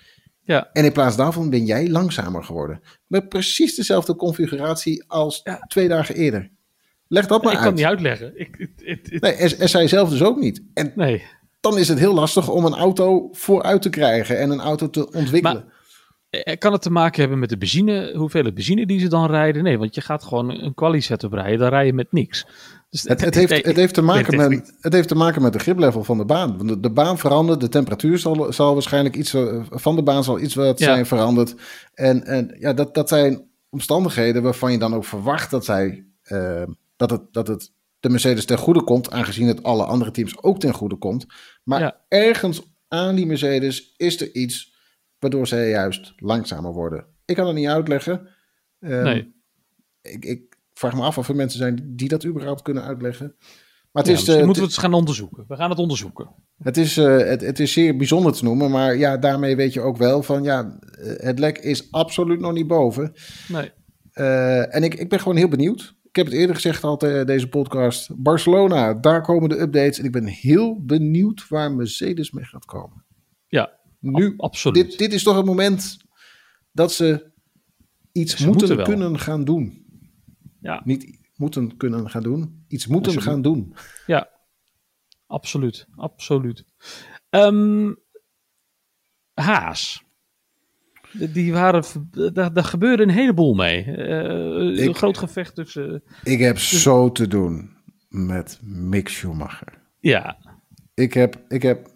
[0.47, 0.71] Ja.
[0.73, 2.81] En in plaats daarvan ben jij langzamer geworden.
[3.07, 6.51] Met precies dezelfde configuratie als twee dagen eerder.
[7.09, 7.69] Leg dat maar ik uit.
[7.69, 8.33] Ik kan niet uitleggen.
[8.41, 10.63] Ik, Nee, en, zij zelf dus ook niet.
[10.75, 11.23] En nee.
[11.61, 15.13] dan is het heel lastig om een auto vooruit te krijgen en een auto te
[15.13, 15.65] ontwikkelen.
[15.65, 19.31] Maar, eh, kan het te maken hebben met de benzine, hoeveel benzine die ze dan
[19.31, 19.63] rijden?
[19.63, 22.47] Nee, want je gaat gewoon een quali setup rijden, dan rij je met niks.
[22.89, 25.59] Dus het, het, heeft, het, heeft te maken met, het heeft te maken met de
[25.59, 26.67] griplevel van de baan.
[26.67, 30.41] De, de baan verandert, de temperatuur zal, zal waarschijnlijk iets eh, van de baan zal
[30.41, 31.55] iets wat zijn veranderd.
[31.95, 36.63] En, en ja, dat, dat zijn omstandigheden waarvan je dan ook verwacht dat zij uh,
[36.97, 40.61] dat het, dat het de Mercedes ten goede komt, aangezien het alle andere teams ook
[40.61, 41.27] ten goede komt.
[41.63, 44.75] Maar ergens aan die Mercedes is er iets
[45.19, 47.07] waardoor zij juist langzamer worden.
[47.25, 48.29] Ik kan het niet uitleggen.
[48.81, 49.35] Um, nee.
[50.03, 53.37] Ik, ik, vraag me af of er mensen zijn die dat überhaupt kunnen uitleggen.
[53.93, 55.45] Maar het is, uh, moeten we het gaan onderzoeken.
[55.49, 56.35] We gaan het onderzoeken.
[56.59, 59.81] Het is, uh, het, het, is zeer bijzonder te noemen, maar ja, daarmee weet je
[59.81, 63.13] ook wel van ja, eh, het lek is absoluut nog niet boven.
[63.49, 63.71] Nee.
[64.15, 65.95] Uh, en ik, ik ben gewoon heel benieuwd.
[66.03, 68.23] Ik heb het eerder gezegd al deze podcast.
[68.23, 69.99] Barcelona, daar komen de updates.
[69.99, 73.05] En ik ben heel benieuwd waar Mercedes mee gaat komen.
[73.49, 74.89] Ja, nu, absoluut.
[74.89, 75.97] Dit, dit is toch het moment
[76.73, 77.31] dat ze
[78.13, 79.86] iets moeten, kunnen gaan doen.
[80.67, 80.83] Ja.
[80.85, 83.75] Niet moeten kunnen gaan doen, iets moeten gaan doen.
[84.07, 84.31] Ja,
[85.27, 85.87] absoluut.
[85.97, 86.65] Absoluut.
[87.31, 87.99] Um,
[89.35, 90.05] Haas.
[91.13, 91.85] Die waren,
[92.33, 93.85] daar, daar gebeurde een heleboel mee.
[93.87, 96.03] Uh, een groot gevecht tussen.
[96.23, 97.77] Ik heb zo te doen
[98.09, 99.79] met Mick Schumacher.
[100.01, 100.39] Ja.
[100.95, 101.91] Ik heb, ik heb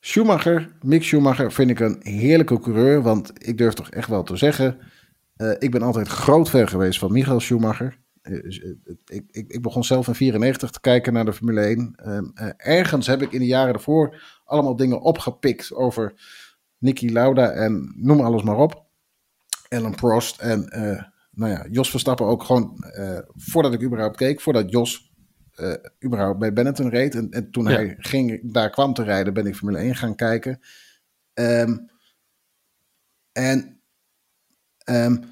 [0.00, 3.02] Schumacher, Mick Schumacher, vind ik een heerlijke coureur.
[3.02, 4.78] Want ik durf toch echt wel te zeggen.
[5.40, 7.98] Uh, ik ben altijd groot ver geweest van Michael Schumacher.
[8.22, 8.44] Uh,
[9.04, 11.94] ik, ik, ik, begon zelf in 94 te kijken naar de Formule 1.
[12.04, 16.14] Uh, ergens heb ik in de jaren daarvoor allemaal dingen opgepikt over
[16.78, 18.88] Nicky Lauda en noem alles maar op.
[19.68, 20.64] Ellen Prost en
[21.30, 22.84] nou ja, Jos Verstappen ook gewoon
[23.34, 25.12] voordat ik überhaupt keek, voordat Jos
[26.04, 27.14] überhaupt bij Benetton reed.
[27.14, 30.60] En, en toen hij ging, daar kwam te rijden, ben ik Formule 1 gaan kijken.
[31.34, 31.90] Um,
[33.32, 33.79] en
[34.90, 35.24] um,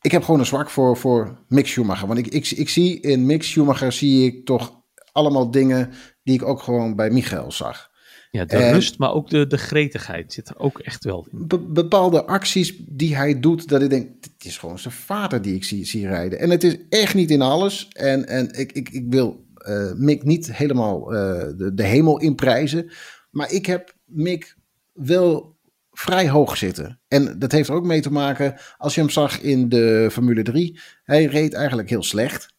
[0.00, 2.06] ik heb gewoon een zwak voor, voor Mick Schumacher.
[2.06, 5.90] Want ik, ik, ik zie in Mick Schumacher zie ik toch allemaal dingen
[6.22, 7.90] die ik ook gewoon bij Michael zag.
[8.30, 11.46] Ja, de rust, maar ook de, de gretigheid zit er ook echt wel in.
[11.68, 15.64] bepaalde acties die hij doet, dat ik denk, dit is gewoon zijn vader die ik
[15.64, 16.38] zie, zie rijden.
[16.38, 17.88] En het is echt niet in alles.
[17.88, 21.18] En, en ik, ik, ik wil uh, Mick niet helemaal uh,
[21.56, 22.90] de, de hemel inprijzen.
[23.30, 24.56] Maar ik heb Mick
[24.92, 25.56] wel
[25.92, 27.00] vrij hoog zitten.
[27.08, 30.42] En dat heeft er ook mee te maken, als je hem zag in de Formule
[30.42, 32.54] 3, hij reed eigenlijk heel slecht.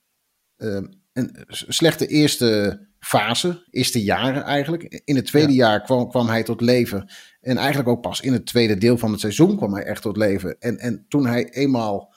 [0.58, 0.80] Uh,
[1.14, 5.02] een slechte eerste fase, eerste jaren eigenlijk.
[5.06, 7.12] In het tweede jaar kwam, kwam hij tot leven.
[7.42, 10.18] En eigenlijk ook pas in het tweede deel van het seizoen kwam hij echt tot
[10.18, 10.56] leven.
[10.60, 12.14] En, en toen hij eenmaal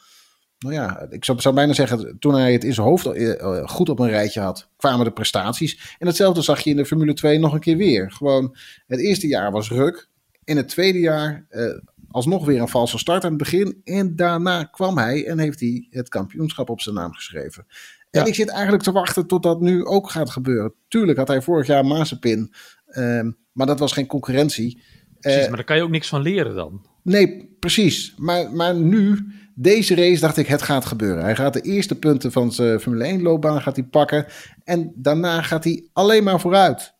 [0.59, 3.89] nou ja, ik zou, zou, bijna zeggen, toen hij het in zijn hoofd uh, goed
[3.89, 5.97] op een rijtje had, kwamen de prestaties.
[5.99, 8.11] En hetzelfde zag je in de Formule 2 nog een keer weer.
[8.13, 10.09] Gewoon, het eerste jaar was ruk.
[10.47, 11.79] In het tweede jaar uh,
[12.09, 13.81] alsnog weer een valse start aan het begin.
[13.85, 17.67] En daarna kwam hij en heeft hij het kampioenschap op zijn naam geschreven.
[18.11, 20.75] En ik zit eigenlijk te wachten tot dat nu ook gaat gebeuren.
[20.89, 22.55] Tuurlijk had hij vorig jaar Mazepin,
[22.87, 24.83] uh, maar dat was geen concurrentie.
[25.21, 26.87] Precies, maar daar kan je ook niks van leren dan.
[27.03, 28.15] Nee, precies.
[28.17, 29.19] Maar, maar nu
[29.55, 31.23] deze race dacht ik, het gaat gebeuren.
[31.23, 34.27] Hij gaat de eerste punten van zijn Formule 1 loopbaan gaat hij pakken.
[34.65, 36.95] En daarna gaat hij alleen maar vooruit.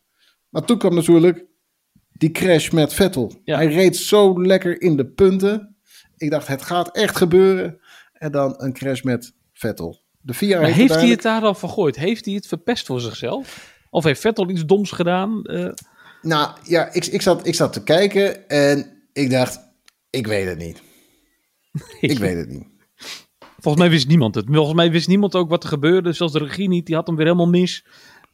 [0.49, 1.45] Maar toen kwam natuurlijk
[2.17, 3.41] die crash met Vettel.
[3.43, 5.75] Hij reed zo lekker in de punten.
[6.17, 7.79] Ik dacht, het gaat echt gebeuren.
[8.13, 10.05] En dan een crash met Vettel.
[10.21, 11.95] De VIA heeft, heeft hij het daar dan van gegooid?
[11.95, 13.75] Heeft hij het verpest voor zichzelf?
[13.89, 15.41] Of heeft Vettel iets doms gedaan?
[15.43, 15.69] Uh...
[16.21, 19.59] Nou ja, ik, ik, zat, ik zat te kijken en ik dacht,
[20.09, 20.81] ik weet het niet.
[22.11, 22.67] Ik weet het niet.
[23.59, 24.45] Volgens mij wist niemand het.
[24.51, 26.13] Volgens mij wist niemand ook wat er gebeurde.
[26.13, 26.85] Zelfs de regie niet.
[26.85, 27.85] Die had hem weer helemaal mis.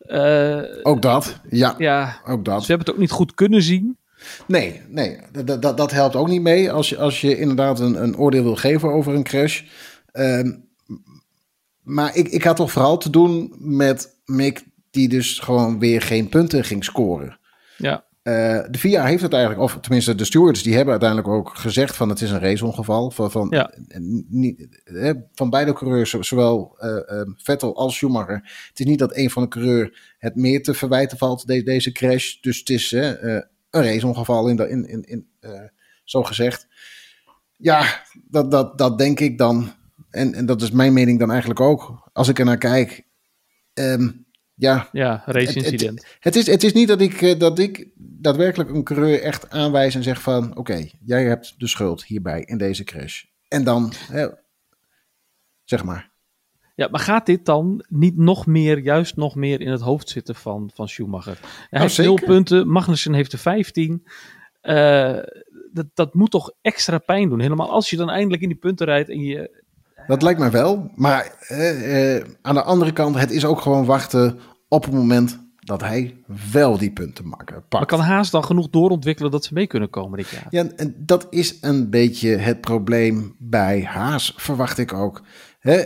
[0.07, 1.75] Uh, ook dat, ja.
[1.77, 2.21] ja.
[2.25, 2.61] Ook dat.
[2.63, 3.97] Ze hebben het ook niet goed kunnen zien.
[4.47, 5.19] Nee, nee.
[5.31, 8.43] Dat, dat, dat helpt ook niet mee als je, als je inderdaad een, een oordeel
[8.43, 9.61] wil geven over een crash.
[10.13, 10.49] Uh,
[11.81, 16.29] maar ik, ik had toch vooral te doen met Mick, die dus gewoon weer geen
[16.29, 17.39] punten ging scoren.
[17.77, 18.03] Ja.
[18.23, 18.33] Uh,
[18.69, 22.09] de VIA heeft het eigenlijk, of tenminste de stewards, die hebben uiteindelijk ook gezegd van
[22.09, 23.11] het is een raceongeval.
[23.11, 23.73] Van, van, ja.
[24.27, 24.67] niet,
[25.33, 28.67] van beide coureurs, zowel uh, Vettel als Schumacher.
[28.67, 31.91] Het is niet dat een van de coureurs het meer te verwijten valt, de, deze
[31.91, 32.39] crash.
[32.41, 33.07] Dus het is uh,
[33.69, 35.27] een raceongeval, in, de, in, in, in,
[36.03, 36.67] zo gezegd.
[37.57, 39.71] Ja, dat, dat, dat denk ik dan.
[40.09, 42.09] En, en dat is mijn mening dan eigenlijk ook.
[42.13, 43.05] Als ik er naar kijk.
[43.73, 44.22] Um,
[44.55, 45.99] ja, ja race incident.
[45.99, 49.95] Het, het, is, het is niet dat ik, dat ik daadwerkelijk een coureur echt aanwijs
[49.95, 50.49] en zeg van...
[50.49, 53.23] oké, okay, jij hebt de schuld hierbij in deze crash.
[53.47, 54.27] En dan, hè,
[55.63, 56.11] zeg maar.
[56.75, 60.35] Ja, maar gaat dit dan niet nog meer, juist nog meer in het hoofd zitten
[60.35, 61.39] van, van Schumacher?
[61.41, 64.07] Hij nou, heeft nul punten, Magnussen heeft er 15.
[64.61, 65.17] Uh,
[65.71, 67.39] dat, dat moet toch extra pijn doen.
[67.39, 69.62] Helemaal als je dan eindelijk in die punten rijdt en je...
[70.07, 70.91] Dat lijkt mij wel.
[70.95, 75.41] Maar uh, uh, aan de andere kant, het is ook gewoon wachten op het moment
[75.59, 77.51] dat hij wel die punten pakt.
[77.69, 80.47] Maar kan Haas dan genoeg doorontwikkelen dat ze mee kunnen komen dit jaar?
[80.49, 85.21] Ja, en dat is een beetje het probleem bij Haas, verwacht ik ook.
[85.59, 85.81] Hè?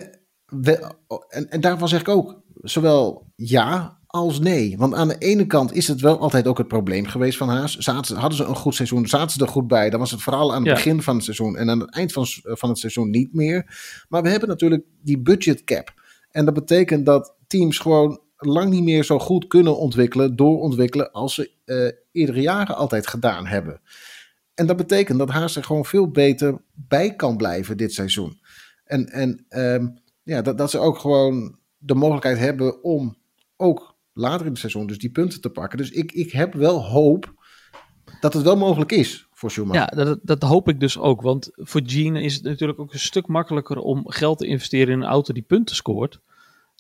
[1.30, 4.78] En, en daarvan zeg ik ook, zowel ja als nee.
[4.78, 7.76] Want aan de ene kant is het wel altijd ook het probleem geweest van Haas.
[7.78, 9.89] Zaten, hadden ze een goed seizoen, zaten ze er goed bij.
[9.89, 10.74] Dan was het vooral aan het Ja.
[10.74, 13.78] begin van het seizoen en aan het eind van, van het seizoen niet meer.
[14.10, 15.93] Maar we hebben natuurlijk die budget cap.
[16.32, 21.34] En dat betekent dat teams gewoon lang niet meer zo goed kunnen ontwikkelen, doorontwikkelen, als
[21.34, 23.82] ze eh, eerdere jaren altijd gedaan hebben.
[24.54, 28.39] En dat betekent dat Haas er gewoon veel beter bij kan blijven dit seizoen.
[28.84, 29.88] En, en ehm,
[30.24, 33.17] ja, dat, dat ze ook gewoon de mogelijkheid hebben om
[33.58, 35.77] ook later in het seizoen dus die punten te pakken.
[35.77, 37.34] Dus ik, ik heb wel hoop
[38.19, 39.97] dat het wel mogelijk is voor Schumacher.
[39.97, 41.21] Ja, dat, dat hoop ik dus ook.
[41.21, 45.01] Want voor Gene is het natuurlijk ook een stuk makkelijker om geld te investeren in
[45.01, 46.19] een auto die punten scoort.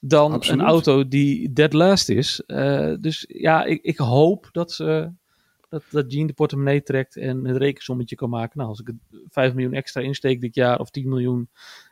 [0.03, 0.59] Dan Absoluut.
[0.59, 2.43] een auto die dead last is.
[2.45, 5.11] Eh, dus ja, ik, ik hoop dat, ze,
[5.69, 8.57] dat, dat Gene de portemonnee trekt en het rekensommetje kan maken.
[8.57, 11.49] Nou, als ik het 5 miljoen extra insteek dit jaar of 10 miljoen,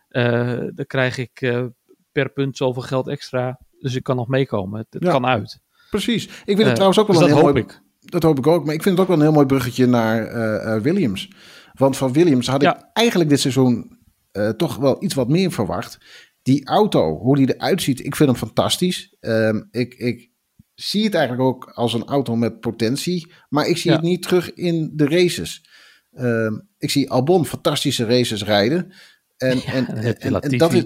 [0.09, 1.65] eh, dan krijg ik eh,
[2.11, 3.59] per punt zoveel geld extra.
[3.85, 4.79] Dus ik kan nog meekomen.
[4.79, 5.11] Het, het Ja.
[5.11, 5.59] kan uit.
[5.89, 6.25] Precies.
[6.25, 7.65] Ik vind Eh, het trouwens ook wel dus een dat heel hoop mooi...
[7.75, 7.81] ik.
[8.11, 8.65] Dat hoop ik ook.
[8.65, 11.29] Maar ik vind het ook wel een heel mooi bruggetje naar eh, eh, Williams.
[11.73, 13.97] Want van Williams had ik eigenlijk dit seizoen
[14.31, 15.97] eh, toch wel iets wat meer verwacht.
[16.41, 19.15] Die auto, hoe die eruit ziet, ik vind hem fantastisch.
[19.19, 20.29] Ehm, ik, ik
[20.73, 23.31] zie het eigenlijk ook als een auto met potentie.
[23.49, 23.95] Maar ik zie Ja.
[23.97, 25.65] het niet terug in de races.
[26.11, 28.93] Ehm, ik zie Albon fantastische races rijden.
[29.37, 30.85] En, en, en, dat, is,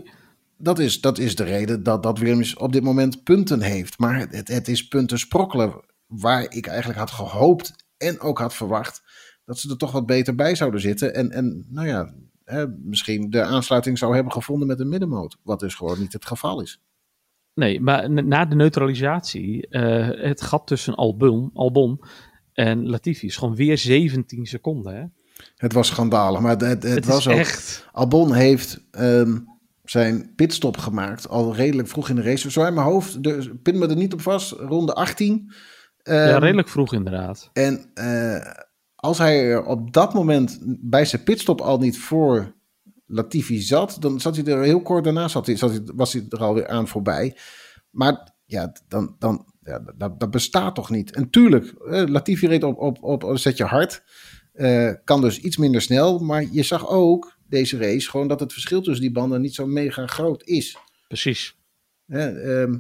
[0.62, 4.00] dat, is, dat is de reden dat, dat Williams op dit moment punten heeft.
[4.00, 9.02] Maar het, het is punten sprokkelen waar ik eigenlijk had gehoopt en ook had verwacht
[9.46, 11.14] dat ze er toch wat beter bij zouden zitten.
[11.14, 15.38] En, en nou ja, hè, misschien de aansluiting zou hebben gevonden met een middenmoot.
[15.44, 16.82] Wat dus gewoon niet het geval is.
[17.54, 22.02] Nee, maar na de neutralisatie, eh, het gat tussen Albon, Albon
[22.54, 24.96] en Latifi is gewoon weer 17 seconden.
[24.96, 25.04] Hè?
[25.56, 27.36] Het was schandalig, maar het, het, het Het, was ook...
[27.36, 27.88] echt.
[27.92, 29.38] Albon heeft ehm,
[29.90, 32.52] zijn pitstop gemaakt al redelijk vroeg in de race.
[32.52, 35.52] Zo in mijn hoofd, de, pin me er niet op vast, ronde 18.
[36.04, 37.50] ja, Ehm, redelijk vroeg inderdaad.
[37.54, 38.52] En eh,
[38.96, 42.56] als hij er op dat moment bij zijn pitstop al niet voor
[43.06, 46.26] Latifi zat, dan zat hij er heel kort daarna, zat hij, zat hij, was hij
[46.30, 47.38] er alweer aan voorbij.
[47.90, 51.12] Maar ja, dan, dan, ja, dat, dat bestaat toch niet.
[51.12, 54.04] En tuurlijk, eh, Latifi reed op, op, op een setje hard.
[54.54, 56.20] eh, kan dus iets minder snel.
[56.20, 59.66] Maar je zag ook deze race gewoon dat het verschil tussen die banden niet zo
[59.68, 60.78] mega groot is.
[61.08, 61.56] Precies.
[62.08, 62.78] Ehm,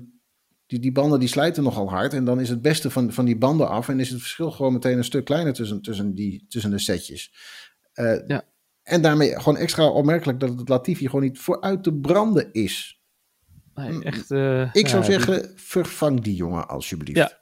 [0.65, 2.13] die, die banden die slijten nogal hard.
[2.13, 3.89] En dan is het beste van, van die banden af.
[3.89, 7.33] En is het verschil gewoon meteen een stuk kleiner tussen, tussen, die, tussen de setjes.
[7.93, 8.47] Eh, Ja.
[8.83, 13.01] En daarmee gewoon extra opmerkelijk dat het Latifi gewoon niet vooruit te branden is.
[13.73, 17.17] Nee, echt, eh, Ik zou ja, die- zeggen, vervang die jongen alsjeblieft.
[17.17, 17.38] Ja.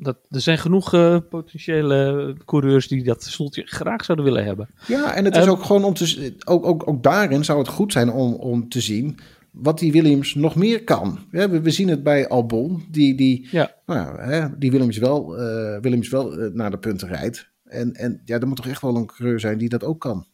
[0.00, 4.68] Dat, er zijn genoeg eh, potentiële coureurs die dat stoeltje graag zouden willen hebben.
[4.86, 7.68] Ja, en het is Ehm, ook gewoon om te ook, ook, ook daarin zou het
[7.68, 9.18] goed zijn om, om te zien
[9.50, 11.18] wat die Williams nog meer kan.
[11.30, 13.74] Ja, we, we zien het bij Albon, die, die, Ja.
[13.86, 17.50] nou hè, die Williams wel, eh, Williams wel eh, naar de punten rijdt.
[17.64, 20.26] En, en ja, er moet toch echt wel een coureur zijn die dat ook kan.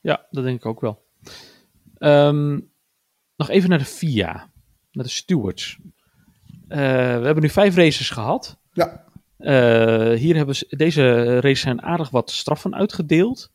[0.00, 1.04] Ja, dat denk ik ook wel.
[1.98, 2.60] Ehm,
[3.36, 4.50] nog even naar de FIA,
[4.90, 5.78] naar de stewards.
[6.68, 8.58] We hebben nu vijf races gehad.
[8.76, 9.04] Ja,
[9.36, 13.50] Eh, hier hebben ze, deze race zijn aardig wat straffen uitgedeeld.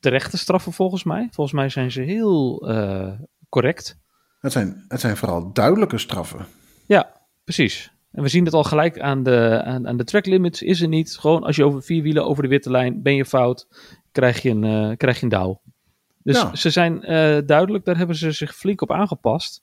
[0.00, 1.28] Terechte straffen volgens mij.
[1.30, 3.12] Volgens mij zijn ze heel eh,
[3.48, 3.98] correct.
[4.40, 6.46] Het zijn, het zijn vooral duidelijke straffen.
[6.86, 7.92] Ja, precies.
[8.12, 10.62] En we zien het al gelijk aan de, aan, aan de track limits.
[10.62, 11.16] Is er niet.
[11.16, 13.68] Gewoon als je over vier wielen over de witte lijn ben je fout,
[14.12, 15.60] krijg je een, uh, krijg je een douw.
[16.22, 16.54] Dus ja.
[16.54, 17.00] ze zijn
[17.46, 19.62] duidelijk, daar hebben ze zich flink op aangepast.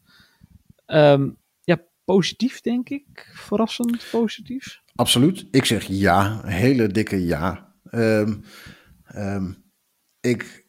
[0.87, 3.31] Um, ja, positief denk ik.
[3.33, 4.81] Verrassend positief.
[4.95, 5.47] Absoluut.
[5.51, 6.41] Ik zeg ja.
[6.45, 7.73] Hele dikke ja.
[7.91, 8.43] Um,
[9.15, 9.63] um,
[10.19, 10.67] ik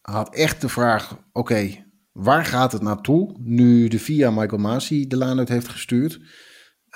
[0.00, 5.06] had echt de vraag: oké, okay, waar gaat het naartoe nu de VIA Michael Masi
[5.06, 6.20] de laan uit heeft gestuurd?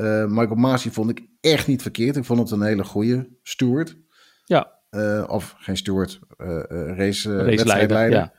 [0.01, 2.17] Uh, Michael Masi vond ik echt niet verkeerd.
[2.17, 3.97] Ik vond het een hele goede steward.
[4.45, 4.81] Ja.
[4.91, 8.33] Uh, of geen steward, uh, race, wedstrijdleider.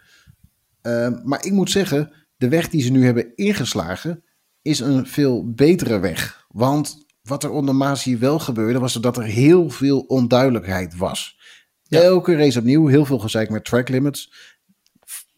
[0.82, 1.22] Ja.
[1.24, 4.24] maar ik moet zeggen, de weg die ze nu hebben ingeslagen
[4.62, 6.46] is een veel betere weg.
[6.48, 11.38] Want wat er onder Masi wel gebeurde, was dat er heel veel onduidelijkheid was.
[11.84, 12.02] Ja.
[12.02, 14.34] Elke race opnieuw, heel veel gezeik met track limits.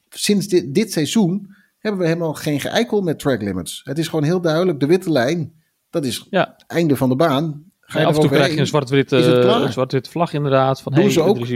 [0.09, 3.81] Sinds dit, dit seizoen hebben we helemaal geen geëikel met track limits.
[3.83, 5.53] Het is gewoon heel duidelijk, de witte lijn,
[5.89, 6.55] dat is ja.
[6.57, 7.63] het einde van de baan.
[7.79, 10.81] Ga je af en toe krijg je een zwart-wit uh, zwart vlag inderdaad.
[10.81, 11.47] Van, doen hey, ze ook,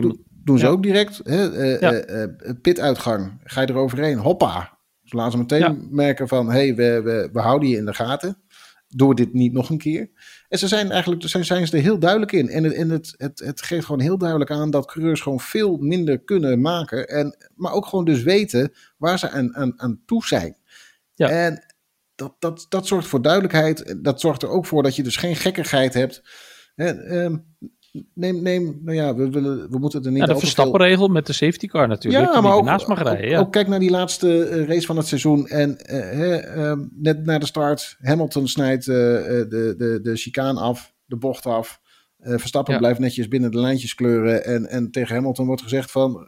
[0.44, 1.22] doen, ze ook direct.
[1.24, 1.52] Hè?
[1.52, 2.10] Uh, ja.
[2.10, 2.26] uh,
[2.62, 4.78] pituitgang, ga je er overheen, hoppa.
[5.02, 7.94] Dus laten ze meteen merken van, hé, hey, we, we, we houden je in de
[7.94, 8.38] gaten.
[8.96, 10.10] Doe dit niet nog een keer.
[10.48, 12.50] En ze zijn eigenlijk zijn, zijn ze er heel duidelijk in.
[12.50, 15.78] En, het, en het, het, het geeft gewoon heel duidelijk aan dat coureurs gewoon veel
[15.78, 17.08] minder kunnen maken.
[17.08, 20.58] En, maar ook gewoon dus weten waar ze aan, aan, aan toe zijn.
[21.14, 21.30] Ja.
[21.30, 21.66] En
[22.16, 23.96] dat, dat, dat zorgt voor duidelijkheid.
[24.04, 26.22] Dat zorgt er ook voor dat je dus geen gekkigheid hebt.
[26.76, 27.49] En,
[28.14, 31.34] neem, neem, nou ja, we, willen, we moeten er niet ja, de verstappenregel met de
[31.34, 32.34] safety car natuurlijk.
[32.34, 33.30] Ja, maar ook, naast mag rijden.
[33.30, 33.40] Ja.
[33.40, 35.48] Ook, kijk naar die laatste uh, race van het seizoen.
[35.48, 39.46] En uh, uh, net na de start, Hamilton snijdt de,
[39.78, 41.80] de, de chicane af, de bocht af.
[42.22, 42.80] Verstappen ja.
[42.80, 44.46] blijft netjes binnen de lijntjes kleuren.
[44.46, 46.28] En, en tegen Hamilton wordt gezegd van,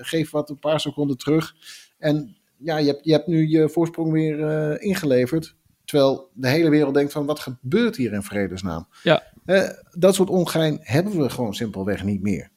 [0.00, 1.54] geef wat een paar seconden terug.
[1.98, 5.56] En ja, je hebt, je hebt nu je voorsprong weer ingeleverd.
[5.84, 8.88] Terwijl de hele wereld denkt van, wat gebeurt hier in vredesnaam?
[9.02, 9.22] Ja.
[9.46, 12.50] Uh, dat soort ongein hebben we gewoon simpelweg niet meer.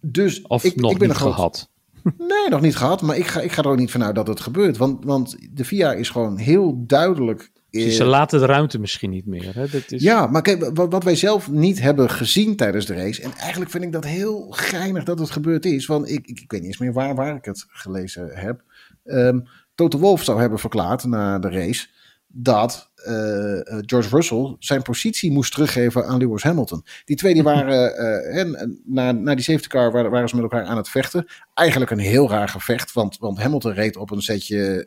[0.00, 1.34] Dus of ik, nog ik ben niet groot...
[1.34, 1.70] gehad.
[2.18, 3.02] Nee, nog niet gehad.
[3.02, 4.76] Maar ik ga, ik ga er ook niet vanuit dat het gebeurt.
[4.76, 7.50] Want, want de VIA is gewoon heel duidelijk.
[7.70, 9.54] Dus ze laten de ruimte misschien niet meer.
[9.54, 9.68] Hè?
[9.68, 10.02] Dat is...
[10.02, 13.22] Ja, maar kijk, wat, wat, wij zelf niet hebben gezien tijdens de race.
[13.22, 15.86] En eigenlijk vind ik dat heel geinig dat het gebeurd is.
[15.86, 18.62] Want ik, ik, ik weet niet eens meer waar, waar ik het gelezen heb.
[19.04, 21.88] Um, Toto Wolf zou hebben verklaard na de race
[22.32, 26.84] dat uh, George Russell zijn positie moest teruggeven aan Lewis Hamilton.
[27.04, 30.44] Die twee die waren, uh, en, na, na die safety car waren, waren, ze met
[30.44, 31.26] elkaar aan het vechten.
[31.54, 34.86] Eigenlijk een heel raar gevecht, want, want Hamilton reed op een setje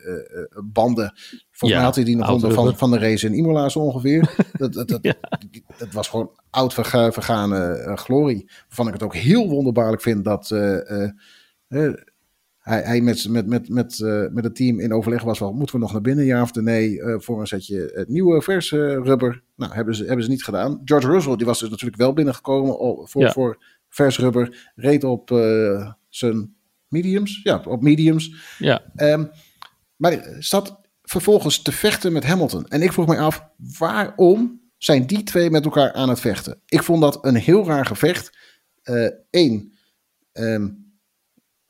[0.52, 1.12] uh, banden.
[1.50, 3.78] Volgens ja, mij had hij die nog onder van, van de race in Imola zo
[3.78, 4.34] ongeveer.
[4.52, 5.14] dat, dat, dat, ja.
[5.78, 8.50] dat, was gewoon oud verga, vergane glorie.
[8.66, 10.48] Waarvan ik het ook heel wonderbaarlijk vind dat
[12.66, 15.74] hij, hij met, met, met, met, uh, met het team in overleg was wel, moeten
[15.74, 19.42] we nog naar binnen, ja of nee, uh, voor een setje het nieuwe verse rubber.
[19.56, 20.80] Nou, hebben ze, hebben ze niet gedaan.
[20.84, 22.74] George Russell, die was dus natuurlijk wel binnengekomen
[23.08, 23.32] voor, ja.
[23.32, 25.28] voor vers rubber, reed op
[26.08, 26.54] zijn
[26.88, 28.56] mediums, ja, op mediums.
[28.58, 28.82] Ja.
[28.96, 29.30] Um,
[29.96, 32.68] maar zat vervolgens te vechten met Hamilton.
[32.68, 33.48] En ik vroeg mij af,
[33.78, 36.60] waarom zijn die twee met elkaar aan het vechten?
[36.66, 38.38] Ik vond dat een heel raar gevecht.
[39.30, 39.72] Eén,
[40.32, 40.85] um,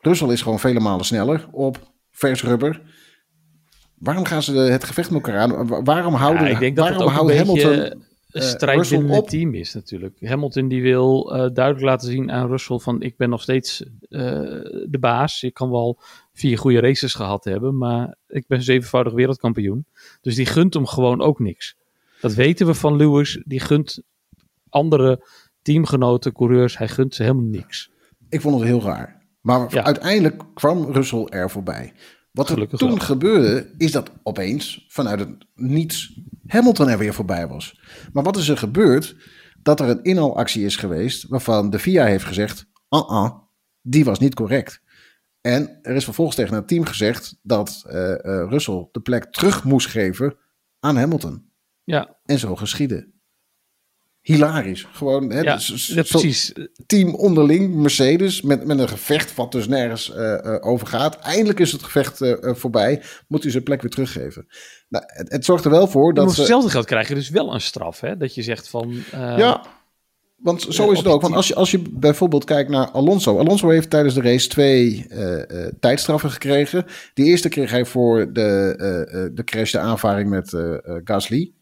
[0.06, 2.80] Russell is gewoon vele malen sneller op vers rubber.
[3.98, 5.84] Waarom gaan ze het gevecht met elkaar aan?
[5.84, 9.54] Waarom houden, ja, ik denk dat waarom houden Hamilton een eh, strijd binnen het team
[9.54, 10.16] is natuurlijk.
[10.20, 14.20] Hamilton die wil uh, duidelijk laten zien aan Russell van ik ben nog steeds uh,
[14.88, 15.42] de baas.
[15.42, 16.00] Ik kan wel
[16.32, 19.86] vier goede races gehad hebben, maar ik ben zevenvoudig wereldkampioen.
[20.20, 21.76] Dus die gunt hem gewoon ook niks.
[22.20, 23.42] Dat weten we van Lewis.
[23.44, 24.02] Die gunt
[24.68, 25.26] andere
[25.62, 27.90] teamgenoten, coureurs, hij gunt ze helemaal niks.
[28.28, 29.15] Ik vond het heel raar.
[29.46, 31.92] Maar uiteindelijk kwam Russell er voorbij.
[32.32, 37.80] Wat er toen gebeurde, is dat opeens vanuit het niets Hamilton er weer voorbij was.
[38.12, 39.16] Maar wat is er gebeurd?
[39.62, 43.30] Dat er een inhaalactie is geweest waarvan de FIA heeft gezegd: ah, uh -uh,
[43.82, 44.82] die was niet correct.
[45.40, 48.16] En er is vervolgens tegen het team gezegd dat uh, uh,
[48.48, 50.36] Russell de plek terug moest geven
[50.80, 51.50] aan Hamilton.
[51.84, 52.16] Ja.
[52.24, 53.14] En zo geschiedde
[54.26, 54.86] hilarisch.
[54.92, 56.52] Gewoon, hè, ja, dus, ja, precies.
[56.86, 61.18] Team onderling, Mercedes, met, met een gevecht wat dus nergens uh, over gaat.
[61.18, 63.02] Eindelijk is het gevecht uh, voorbij.
[63.28, 64.46] Moet hij zijn plek weer teruggeven.
[64.88, 66.24] Nou, het, het zorgt er wel voor dat...
[66.24, 68.16] Voor hetzelfde geld krijg je dus wel een straf, hè?
[68.16, 68.94] Dat je zegt van...
[69.10, 69.62] ja,
[70.36, 71.22] want zo is het ook.
[71.22, 73.38] Want als je, als je bijvoorbeeld kijkt naar Alonso.
[73.38, 75.06] Alonso heeft tijdens de race twee
[75.80, 76.84] tijdstraffen gekregen.
[77.14, 80.56] De eerste kreeg hij voor de, de crash, de aanvaring met
[81.04, 81.52] Gasly.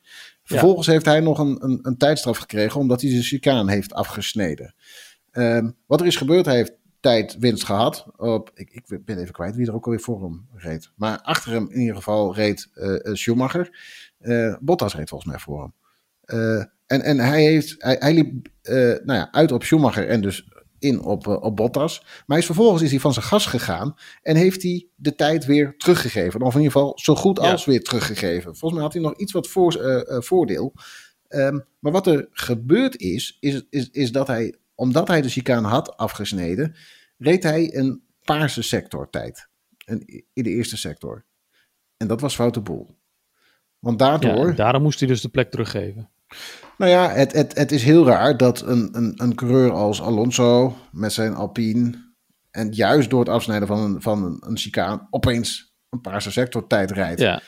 [0.45, 4.74] Vervolgens heeft hij nog een, een, een, tijdstraf gekregen omdat hij de chicaan heeft afgesneden.
[5.32, 8.07] Um, wat er is gebeurd, hij heeft tijdwinst gehad.
[8.16, 10.90] Op, ik, ik ben even kwijt wie er ook alweer voor hem reed.
[10.97, 12.68] Maar achter hem in ieder geval reed
[13.12, 13.78] Schumacher.
[14.61, 15.72] Bottas reed volgens mij voor hem.
[16.86, 18.49] en, en hij, heeft, hij, hij liep
[19.05, 20.49] nou ja, uit op Schumacher en dus
[20.85, 22.05] in op, op Bottas.
[22.26, 25.74] Maar is, vervolgens is hij van zijn gas gegaan en heeft hij de tijd weer
[25.76, 26.41] teruggegeven.
[26.41, 28.57] Of in ieder geval zo goed als weer teruggegeven.
[28.57, 30.74] Volgens mij had hij nog iets wat voor, voordeel.
[31.28, 35.68] Ehm, maar wat er gebeurd is, is, is, is dat hij, omdat hij de chicane
[35.68, 36.74] had afgesneden,
[37.18, 39.49] reed hij een paarse sector tijd.
[40.32, 41.24] in de eerste sector.
[41.97, 42.99] En dat was foute boel.
[43.78, 44.49] Want daardoor...
[44.49, 46.11] Ja, daarom moest hij dus de plek teruggeven.
[46.79, 50.77] Nou ja, het, het, het is heel raar dat een, een, een coureur als Alonso
[50.93, 52.12] met zijn Alpine...
[52.51, 56.66] en juist door het afsnijden van een, van een, een chicane opeens een paarse sector
[56.66, 57.20] tijd rijdt.
[57.20, 57.43] Ja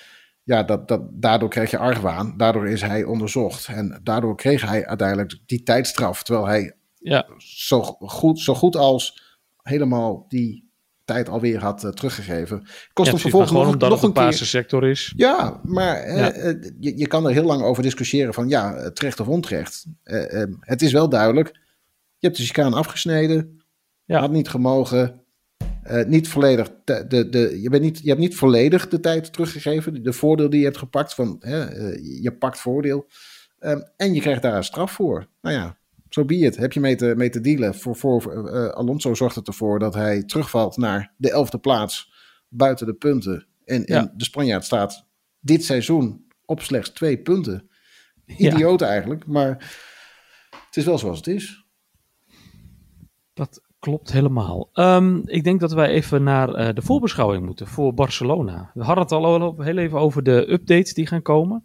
[0.47, 2.35] ja, dat, dat, daardoor kreeg je argwaan.
[2.37, 3.69] Daardoor is hij onderzocht.
[3.69, 6.23] En daardoor kreeg hij uiteindelijk die tijdstraf.
[6.23, 7.27] Terwijl hij ja.
[7.39, 9.23] zo, goed, zo goed als
[9.63, 10.66] helemaal die
[11.07, 12.67] tijd alweer had uh, teruggegeven.
[12.93, 14.33] Kost ja, vervolgens nog, omdat nog het een keer.
[14.33, 15.13] sector is.
[15.17, 16.37] Ja, maar ja.
[16.37, 19.87] Uh, je, je kan er heel lang over discussiëren van ja, terecht of onterecht.
[20.61, 21.49] Het is wel duidelijk.
[22.19, 23.63] Je hebt de chicane afgesneden.
[24.05, 24.21] Ja.
[24.21, 25.21] Had niet gemogen.
[26.07, 30.03] Niet volledig, de, de, de, je, bent niet, je hebt niet volledig de tijd teruggegeven.
[30.03, 31.65] De voordeel die je hebt gepakt, van, hè,
[32.21, 33.09] je pakt voordeel.
[33.61, 35.27] Um, en je krijgt daar een straf voor.
[35.41, 35.79] Nou ja,
[36.17, 36.57] so be it.
[36.57, 37.75] Heb je mee te, mee te dealen.
[37.75, 42.13] Voor, voor uh, Alonso zorgt het ervoor dat hij terugvalt naar de elfde plaats
[42.49, 43.47] buiten de punten.
[43.65, 43.99] En, ja.
[43.99, 45.07] en de Spanjaard staat
[45.41, 47.69] dit seizoen op slechts twee punten.
[48.27, 48.87] Idioot ja.
[48.87, 49.49] eigenlijk, maar
[50.67, 51.65] het is wel zoals het is.
[53.35, 54.71] Dat klopt helemaal.
[54.73, 58.71] Um, ik denk dat wij even naar uh, de voorbeschouwing moeten voor Barcelona.
[58.75, 61.65] We hadden het al heel even over de updates die gaan komen.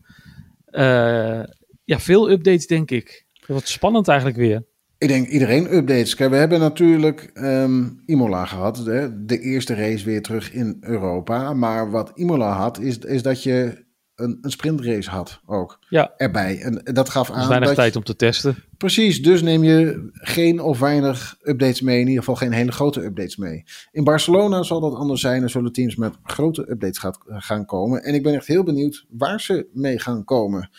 [0.71, 1.43] Uh,
[1.83, 3.29] ja, veel updates denk ik.
[3.53, 4.63] Wat spannend eigenlijk weer.
[4.97, 6.15] Ik denk iedereen updates.
[6.15, 8.77] Kijk, we hebben natuurlijk um, Imola gehad.
[8.85, 9.25] Hè?
[9.25, 11.53] De eerste race weer terug in Europa.
[11.53, 13.85] Maar wat Imola had, is, is dat je
[14.15, 16.13] een, een sprintrace had ook ja.
[16.17, 16.61] erbij.
[16.61, 17.47] En dat gaf aan.
[17.47, 18.55] weinig dat tijd je, om te testen.
[18.77, 21.99] Precies, dus neem je geen of weinig updates mee.
[21.99, 23.63] In ieder geval geen hele grote updates mee.
[23.91, 25.43] In Barcelona zal dat anders zijn.
[25.43, 28.03] Er zullen teams met grote updates gaat, gaan komen.
[28.03, 30.69] En ik ben echt heel benieuwd waar ze mee gaan komen.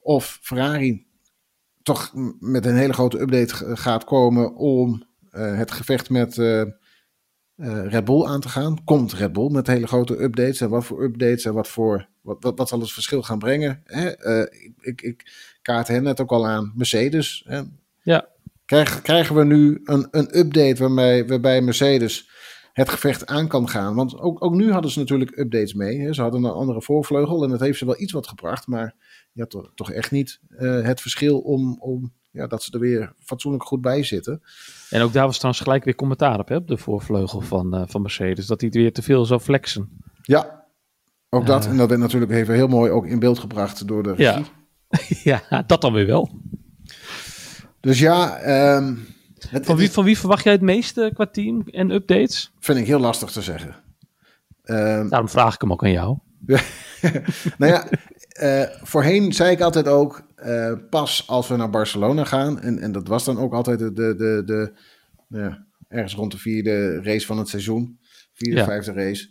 [0.00, 1.06] Of Ferrari
[1.82, 5.02] toch met een hele grote update gaat komen om
[5.32, 6.36] uh, het gevecht met.
[6.36, 6.62] Uh,
[7.86, 8.84] Red Bull aan te gaan.
[8.84, 10.60] Komt Red Bull met hele grote updates?
[10.60, 12.08] En wat voor updates en wat voor.
[12.20, 13.80] Wat, wat, wat zal het verschil gaan brengen?
[13.84, 14.26] Hè?
[14.26, 16.72] Uh, ik, ik, ik kaart hen net ook al aan.
[16.74, 17.44] Mercedes.
[17.46, 17.60] Hè?
[18.02, 18.28] Ja.
[18.64, 22.30] Krijg, krijgen we nu een, een update waarmee, waarbij Mercedes
[22.72, 23.94] het gevecht aan kan gaan?
[23.94, 26.00] Want ook, ook nu hadden ze natuurlijk updates mee.
[26.00, 26.12] Hè?
[26.12, 28.66] Ze hadden een andere voorvleugel en dat heeft ze wel iets wat gebracht.
[28.66, 28.94] Maar
[29.40, 31.76] had toch, toch echt niet uh, het verschil om.
[31.80, 34.42] om ja, dat ze er weer fatsoenlijk goed bij zitten.
[34.90, 37.82] En ook daar was trouwens gelijk weer commentaar op, hè, op de voorvleugel van, uh,
[37.86, 38.46] van Mercedes.
[38.46, 39.88] Dat hij het weer te veel zou flexen.
[40.22, 40.64] Ja,
[41.28, 41.64] ook dat.
[41.64, 44.44] Uh, en dat werd natuurlijk even heel mooi ook in beeld gebracht door de regie.
[45.22, 46.30] Ja, ja dat dan weer wel.
[47.80, 48.40] Dus ja...
[48.76, 49.06] Um,
[49.48, 52.52] het, van, wie, van wie verwacht jij het meeste qua team en updates?
[52.58, 53.74] Vind ik heel lastig te zeggen.
[54.64, 56.18] Um, Daarom vraag ik hem ook aan jou.
[57.58, 57.88] nou ja,
[58.42, 62.92] uh, voorheen zei ik altijd ook, uh, pas als we naar Barcelona gaan, en, en
[62.92, 64.72] dat was dan ook altijd de, de, de, de
[65.38, 67.98] ja, ergens rond de vierde race van het seizoen,
[68.32, 68.64] vierde, ja.
[68.64, 69.28] vijfde race.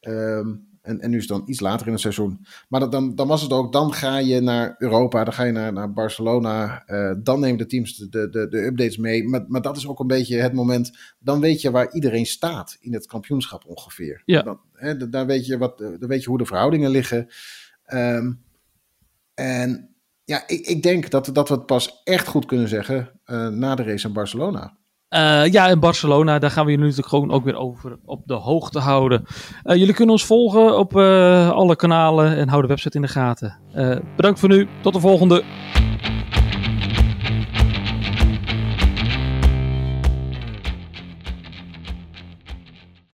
[0.00, 2.46] Um, en, en nu is het dan iets later in het seizoen.
[2.68, 5.52] Maar dat, dan, dan was het ook, dan ga je naar Europa, dan ga je
[5.52, 9.28] naar, naar Barcelona, uh, dan nemen de teams de, de, de updates mee.
[9.28, 12.76] Maar, maar dat is ook een beetje het moment, dan weet je waar iedereen staat
[12.80, 14.22] in het kampioenschap ongeveer.
[14.24, 14.42] Ja.
[14.42, 17.28] Dan, hè, daar, weet je wat, dan weet je hoe de verhoudingen liggen.
[17.94, 18.42] Um,
[19.34, 23.48] en ja, ik, ik denk dat, dat we het pas echt goed kunnen zeggen uh,
[23.48, 24.76] na de race in Barcelona.
[25.14, 28.34] Uh, ja, in Barcelona, daar gaan we jullie natuurlijk gewoon ook weer over op de
[28.34, 29.24] hoogte houden.
[29.64, 30.96] Uh, jullie kunnen ons volgen op
[31.54, 33.58] alle kanalen en houden de website in de gaten.
[34.16, 35.44] bedankt voor nu, tot de volgende.